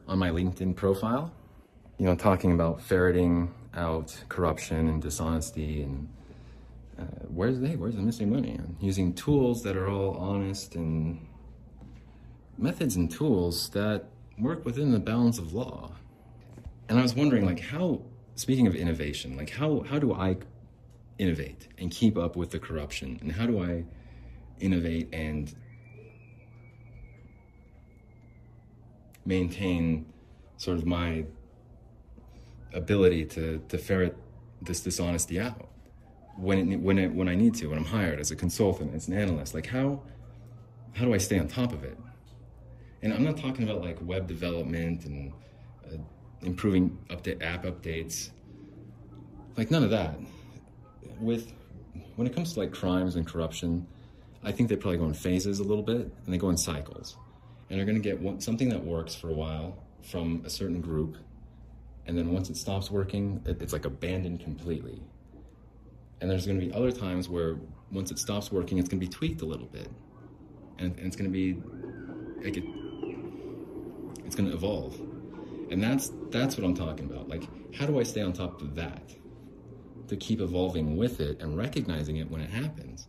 on 0.08 0.18
my 0.18 0.30
LinkedIn 0.30 0.74
profile. 0.74 1.32
You 1.96 2.06
know, 2.06 2.16
talking 2.16 2.50
about 2.50 2.80
ferreting 2.80 3.54
out 3.72 4.24
corruption 4.28 4.88
and 4.88 5.00
dishonesty 5.00 5.82
and 5.82 6.08
uh, 6.98 7.04
where's 7.28 7.60
they 7.60 7.76
where's 7.76 7.94
the 7.94 8.02
missing 8.02 8.28
money 8.28 8.58
using 8.80 9.14
tools 9.14 9.62
that 9.62 9.76
are 9.76 9.88
all 9.88 10.16
honest 10.16 10.74
and 10.74 11.24
methods 12.58 12.96
and 12.96 13.08
tools 13.08 13.68
that 13.68 14.06
work 14.40 14.64
within 14.64 14.90
the 14.90 14.98
bounds 14.98 15.38
of 15.38 15.54
law 15.54 15.92
and 16.88 16.98
i 16.98 17.02
was 17.02 17.14
wondering 17.14 17.46
like 17.46 17.60
how 17.60 18.02
speaking 18.34 18.66
of 18.66 18.74
innovation 18.74 19.36
like 19.36 19.50
how 19.50 19.84
how 19.88 20.00
do 20.00 20.12
i 20.12 20.36
innovate 21.18 21.68
and 21.78 21.92
keep 21.92 22.18
up 22.18 22.34
with 22.34 22.50
the 22.50 22.58
corruption 22.58 23.16
and 23.22 23.30
how 23.30 23.46
do 23.46 23.62
i 23.62 23.84
innovate 24.60 25.08
and 25.12 25.54
maintain 29.24 30.06
sort 30.56 30.78
of 30.78 30.86
my 30.86 31.24
ability 32.72 33.24
to, 33.24 33.62
to 33.68 33.78
ferret 33.78 34.16
this 34.62 34.80
dishonesty 34.80 35.40
out 35.40 35.68
when 36.36 36.72
it, 36.72 36.80
when 36.80 36.98
it, 36.98 37.12
when 37.12 37.28
I 37.28 37.34
need 37.34 37.54
to 37.56 37.66
when 37.68 37.78
I'm 37.78 37.84
hired 37.84 38.20
as 38.20 38.30
a 38.30 38.36
consultant 38.36 38.94
as 38.94 39.08
an 39.08 39.14
analyst. 39.14 39.54
Like 39.54 39.66
how 39.66 40.02
how 40.94 41.04
do 41.04 41.14
I 41.14 41.18
stay 41.18 41.38
on 41.38 41.48
top 41.48 41.72
of 41.72 41.84
it? 41.84 41.98
And 43.02 43.12
I'm 43.12 43.24
not 43.24 43.36
talking 43.36 43.64
about 43.64 43.82
like 43.82 43.98
web 44.02 44.26
development 44.26 45.04
and 45.04 45.32
uh, 45.86 45.96
improving 46.42 46.98
update 47.08 47.42
app 47.42 47.64
updates. 47.64 48.30
Like 49.56 49.70
none 49.70 49.84
of 49.84 49.90
that. 49.90 50.18
With 51.18 51.52
when 52.16 52.26
it 52.26 52.34
comes 52.34 52.54
to 52.54 52.60
like 52.60 52.72
crimes 52.72 53.16
and 53.16 53.26
corruption 53.26 53.86
I 54.42 54.52
think 54.52 54.68
they 54.68 54.76
probably 54.76 54.98
go 54.98 55.04
in 55.04 55.14
phases 55.14 55.60
a 55.60 55.64
little 55.64 55.82
bit 55.82 55.96
and 56.24 56.34
they 56.34 56.38
go 56.38 56.50
in 56.50 56.56
cycles. 56.56 57.16
And 57.68 57.78
they're 57.78 57.86
going 57.86 58.00
to 58.00 58.08
get 58.08 58.20
one, 58.20 58.40
something 58.40 58.70
that 58.70 58.84
works 58.84 59.14
for 59.14 59.28
a 59.28 59.34
while 59.34 59.76
from 60.02 60.42
a 60.44 60.50
certain 60.50 60.80
group 60.80 61.16
and 62.10 62.18
then 62.18 62.32
once 62.32 62.50
it 62.50 62.56
stops 62.56 62.90
working 62.90 63.40
it, 63.46 63.62
it's 63.62 63.72
like 63.72 63.84
abandoned 63.84 64.40
completely. 64.40 65.00
And 66.20 66.28
there's 66.28 66.44
going 66.44 66.58
to 66.58 66.66
be 66.66 66.72
other 66.72 66.90
times 66.90 67.28
where 67.28 67.56
once 67.92 68.10
it 68.10 68.18
stops 68.18 68.50
working 68.50 68.78
it's 68.78 68.88
going 68.88 69.00
to 69.00 69.06
be 69.06 69.12
tweaked 69.12 69.42
a 69.42 69.46
little 69.46 69.68
bit. 69.68 69.88
And, 70.78 70.96
and 70.96 71.06
it's 71.06 71.14
going 71.14 71.30
to 71.30 71.32
be 71.32 71.54
like 72.44 72.56
it, 72.56 72.64
it's 74.24 74.34
going 74.34 74.48
to 74.48 74.54
evolve. 74.54 74.98
And 75.70 75.80
that's 75.80 76.10
that's 76.30 76.56
what 76.56 76.64
i'm 76.64 76.74
talking 76.74 77.08
about. 77.08 77.28
Like 77.28 77.44
how 77.76 77.86
do 77.86 78.00
i 78.00 78.02
stay 78.02 78.22
on 78.22 78.32
top 78.32 78.60
of 78.60 78.74
that 78.74 79.14
to 80.08 80.16
keep 80.16 80.40
evolving 80.40 80.96
with 80.96 81.20
it 81.20 81.40
and 81.40 81.56
recognizing 81.56 82.16
it 82.16 82.28
when 82.28 82.40
it 82.40 82.50
happens 82.50 83.06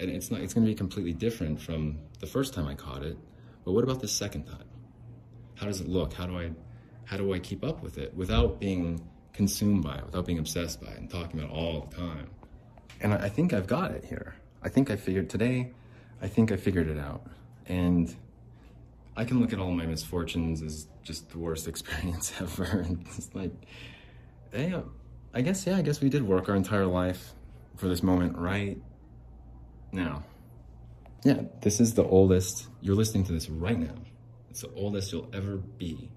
and 0.00 0.10
it's 0.10 0.30
not 0.30 0.40
it's 0.40 0.54
going 0.54 0.66
to 0.66 0.70
be 0.70 0.74
completely 0.74 1.12
different 1.12 1.60
from 1.60 1.98
the 2.18 2.26
first 2.26 2.54
time 2.54 2.66
i 2.66 2.74
caught 2.74 3.02
it 3.02 3.16
but 3.64 3.72
what 3.72 3.84
about 3.84 4.00
the 4.00 4.08
second 4.08 4.44
time 4.44 4.64
how 5.60 5.66
does 5.66 5.82
it 5.82 5.88
look? 5.88 6.14
How 6.14 6.26
do 6.26 6.38
i 6.38 6.50
how 7.04 7.18
do 7.18 7.34
i 7.34 7.38
keep 7.38 7.62
up 7.62 7.82
with 7.82 7.98
it 7.98 8.14
without 8.14 8.58
being 8.58 9.06
consumed 9.34 9.82
by 9.84 9.96
it 9.96 10.06
without 10.06 10.24
being 10.24 10.38
obsessed 10.38 10.80
by 10.80 10.88
it 10.88 10.98
and 10.98 11.10
talking 11.10 11.38
about 11.38 11.52
it 11.52 11.54
all 11.54 11.86
the 11.90 11.96
time? 11.96 12.30
And 13.02 13.12
i 13.12 13.28
think 13.28 13.52
i've 13.52 13.66
got 13.66 13.90
it 13.90 14.04
here. 14.04 14.34
I 14.62 14.70
think 14.70 14.90
i 14.90 14.96
figured 14.96 15.28
today 15.28 15.72
i 16.22 16.28
think 16.28 16.50
i 16.50 16.56
figured 16.56 16.88
it 16.88 16.98
out. 16.98 17.26
And 17.66 18.14
i 19.16 19.24
can 19.24 19.38
look 19.38 19.52
at 19.52 19.58
all 19.58 19.70
my 19.70 19.84
misfortunes 19.84 20.62
as 20.62 20.88
just 21.02 21.30
the 21.30 21.38
worst 21.38 21.68
experience 21.72 22.32
ever. 22.40 22.64
And 22.64 23.06
it's 23.16 23.34
like 23.34 23.52
yeah 24.54 24.80
i 25.32 25.42
guess 25.42 25.64
yeah 25.66 25.76
i 25.76 25.82
guess 25.82 26.00
we 26.00 26.08
did 26.08 26.26
work 26.26 26.48
our 26.48 26.56
entire 26.56 26.86
life 26.86 27.34
for 27.76 27.86
this 27.86 28.02
moment 28.02 28.36
right 28.36 28.78
now 29.92 30.22
yeah 31.24 31.40
this 31.60 31.80
is 31.80 31.94
the 31.94 32.04
oldest 32.04 32.68
you're 32.80 32.96
listening 32.96 33.24
to 33.24 33.32
this 33.32 33.48
right 33.48 33.78
now 33.78 33.94
it's 34.50 34.62
the 34.62 34.72
oldest 34.74 35.12
you'll 35.12 35.30
ever 35.32 35.56
be 35.56 36.10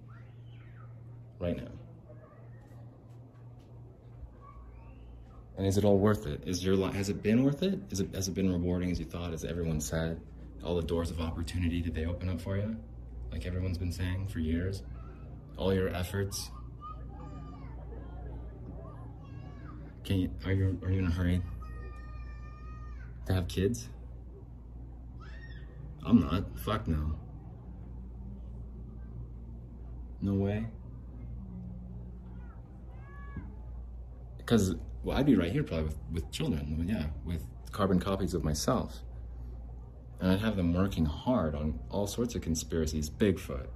right 1.40 1.56
now. 1.56 1.72
And 5.56 5.68
is 5.68 5.78
it 5.78 5.86
all 5.86 6.00
worth 6.00 6.26
it? 6.26 6.42
Is 6.48 6.66
your 6.66 6.76
life, 6.76 6.96
has 6.96 7.10
it 7.10 7.22
been 7.22 7.44
worth 7.44 7.62
it? 7.62 7.80
Is 7.92 8.00
it, 8.00 8.16
has 8.16 8.28
it 8.28 8.34
been 8.34 8.52
rewarding 8.52 8.90
as 8.90 9.00
you 9.00 9.06
thought, 9.06 9.34
as 9.34 9.46
everyone 9.46 9.80
said? 9.80 10.20
All 10.64 10.76
the 10.76 10.82
doors 10.82 11.12
of 11.12 11.20
opportunity, 11.20 11.82
did 11.82 11.94
they 11.94 12.06
open 12.06 12.28
up 12.30 12.42
for 12.42 12.58
you? 12.58 12.76
Like 13.32 13.46
everyone's 13.46 13.78
been 13.78 13.92
saying 13.92 14.28
for 14.28 14.40
years? 14.40 14.82
All 15.58 15.74
your 15.74 15.90
efforts? 15.90 16.50
Can 20.06 20.22
you, 20.22 20.32
are 20.46 20.54
you, 20.54 20.80
are 20.82 20.90
you 20.90 21.00
in 21.00 21.08
a 21.08 21.12
hurry 21.12 21.42
to 23.26 23.34
have 23.34 23.48
kids? 23.48 23.90
I'm 26.06 26.20
not. 26.20 26.60
Fuck 26.60 26.88
no. 26.88 27.16
No 30.22 30.34
way. 30.34 30.66
Because 34.38 34.76
well, 35.04 35.18
I'd 35.18 35.26
be 35.26 35.36
right 35.36 35.52
here 35.52 35.64
probably 35.64 35.86
with, 35.86 35.98
with 36.12 36.32
children, 36.32 36.86
yeah, 36.88 37.08
with 37.26 37.44
carbon 37.72 38.00
copies 38.00 38.34
of 38.34 38.44
myself. 38.44 39.00
And 40.20 40.32
I'd 40.32 40.40
have 40.40 40.56
them 40.56 40.74
working 40.74 41.06
hard 41.06 41.56
on 41.56 41.80
all 41.90 42.08
sorts 42.08 42.36
of 42.36 42.42
conspiracies 42.42 43.10
Bigfoot, 43.10 43.68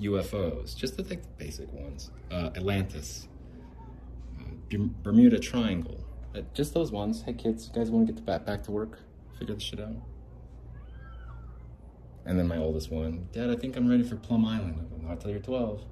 UFOs, 0.00 0.76
just 0.76 0.96
take 0.96 1.22
the 1.22 1.28
basic 1.38 1.72
ones, 1.72 2.10
uh, 2.32 2.50
Atlantis, 2.56 3.28
uh, 4.40 4.76
Bermuda 5.02 5.38
Triangle, 5.38 6.04
just 6.54 6.74
those 6.74 6.92
ones. 6.92 7.22
Hey 7.22 7.32
kids, 7.32 7.68
you 7.68 7.78
guys 7.78 7.90
want 7.90 8.06
to 8.06 8.12
get 8.12 8.18
to 8.18 8.24
back, 8.24 8.44
back 8.44 8.62
to 8.64 8.70
work? 8.70 8.98
Figure 9.38 9.54
this 9.54 9.62
shit 9.62 9.80
out? 9.80 9.96
And 12.26 12.38
then 12.38 12.46
my 12.46 12.58
oldest 12.58 12.90
one, 12.90 13.28
Dad, 13.32 13.50
I 13.50 13.56
think 13.56 13.76
I'm 13.76 13.88
ready 13.88 14.02
for 14.02 14.16
Plum 14.16 14.44
Island. 14.44 14.86
Not 15.02 15.20
till 15.20 15.30
you're 15.30 15.40
12. 15.40 15.82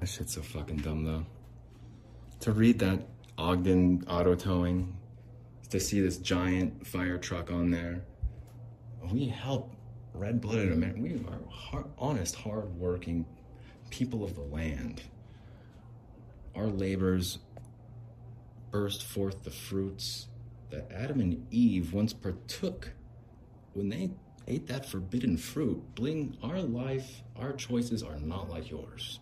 That 0.00 0.06
shit's 0.06 0.34
so 0.34 0.42
fucking 0.42 0.78
dumb 0.78 1.04
though 1.04 1.26
to 2.40 2.52
read 2.52 2.78
that 2.78 3.00
Ogden 3.36 4.04
auto 4.08 4.34
towing, 4.34 4.96
to 5.68 5.78
see 5.78 6.00
this 6.00 6.18
giant 6.18 6.86
fire 6.86 7.18
truck 7.18 7.50
on 7.50 7.70
there. 7.70 8.02
We 9.10 9.28
help 9.28 9.74
red 10.14 10.40
blooded 10.40 10.72
America. 10.72 11.00
We 11.00 11.14
are 11.14 11.38
hard, 11.50 11.86
honest, 11.98 12.34
hard 12.34 12.74
working 12.76 13.24
people 13.90 14.24
of 14.24 14.34
the 14.34 14.42
land. 14.42 15.02
Our 16.54 16.66
labors 16.66 17.38
burst 18.70 19.04
forth 19.04 19.44
the 19.44 19.50
fruits 19.50 20.28
that 20.70 20.90
Adam 20.92 21.20
and 21.20 21.46
Eve 21.50 21.92
once 21.92 22.12
partook 22.12 22.92
when 23.74 23.88
they 23.88 24.10
ate 24.46 24.66
that 24.68 24.86
forbidden 24.86 25.36
fruit. 25.36 25.94
Bling, 25.94 26.36
our 26.42 26.60
life, 26.60 27.22
our 27.36 27.52
choices 27.52 28.02
are 28.02 28.18
not 28.18 28.48
like 28.48 28.70
yours. 28.70 29.20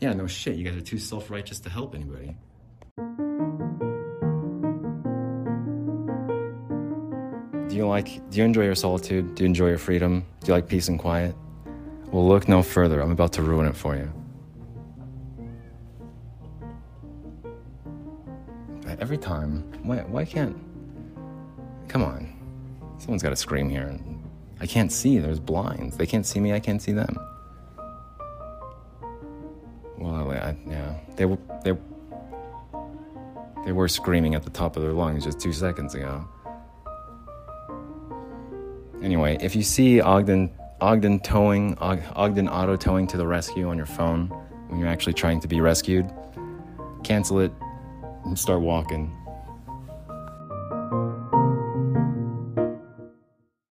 Yeah, 0.00 0.12
no 0.14 0.26
shit. 0.26 0.56
You 0.56 0.64
guys 0.64 0.76
are 0.76 0.80
too 0.80 0.98
self 0.98 1.30
righteous 1.30 1.60
to 1.60 1.70
help 1.70 1.94
anybody. 1.94 2.36
Do 7.68 7.76
you 7.76 7.86
like, 7.86 8.28
do 8.30 8.38
you 8.38 8.44
enjoy 8.44 8.64
your 8.64 8.74
solitude? 8.74 9.34
Do 9.34 9.44
you 9.44 9.46
enjoy 9.46 9.68
your 9.68 9.78
freedom? 9.78 10.26
Do 10.40 10.48
you 10.48 10.54
like 10.54 10.68
peace 10.68 10.88
and 10.88 10.98
quiet? 10.98 11.36
Well, 12.10 12.26
look 12.26 12.48
no 12.48 12.62
further. 12.62 13.00
I'm 13.00 13.12
about 13.12 13.32
to 13.34 13.42
ruin 13.42 13.66
it 13.66 13.76
for 13.76 13.94
you. 13.94 14.12
Every 19.00 19.18
time. 19.18 19.64
Why, 19.82 19.98
why 19.98 20.24
can't. 20.24 20.56
Come 21.88 22.02
on. 22.02 22.36
Someone's 22.98 23.22
got 23.22 23.30
to 23.30 23.36
scream 23.36 23.70
here. 23.70 23.98
I 24.60 24.66
can't 24.66 24.92
see. 24.92 25.18
There's 25.18 25.40
blinds. 25.40 25.96
They 25.96 26.06
can't 26.06 26.26
see 26.26 26.38
me. 26.38 26.52
I 26.52 26.60
can't 26.60 26.82
see 26.82 26.92
them. 26.92 27.18
Well, 29.98 30.30
I, 30.30 30.56
yeah, 30.66 30.94
they 31.16 31.26
were 31.26 31.38
they 31.62 31.76
they 33.64 33.72
were 33.72 33.88
screaming 33.88 34.34
at 34.34 34.42
the 34.42 34.50
top 34.50 34.76
of 34.76 34.82
their 34.82 34.92
lungs 34.92 35.24
just 35.24 35.40
two 35.40 35.52
seconds 35.52 35.94
ago. 35.94 36.26
Anyway, 39.02 39.38
if 39.40 39.54
you 39.54 39.62
see 39.62 40.00
Ogden 40.00 40.50
Ogden 40.80 41.20
towing 41.20 41.76
Ogden 41.78 42.48
auto 42.48 42.76
towing 42.76 43.06
to 43.08 43.18
the 43.18 43.26
rescue 43.26 43.68
on 43.68 43.76
your 43.76 43.86
phone 43.86 44.28
when 44.68 44.80
you're 44.80 44.88
actually 44.88 45.14
trying 45.14 45.40
to 45.40 45.48
be 45.48 45.60
rescued, 45.60 46.10
cancel 47.02 47.40
it 47.40 47.52
and 48.24 48.38
start 48.38 48.60
walking. 48.60 49.16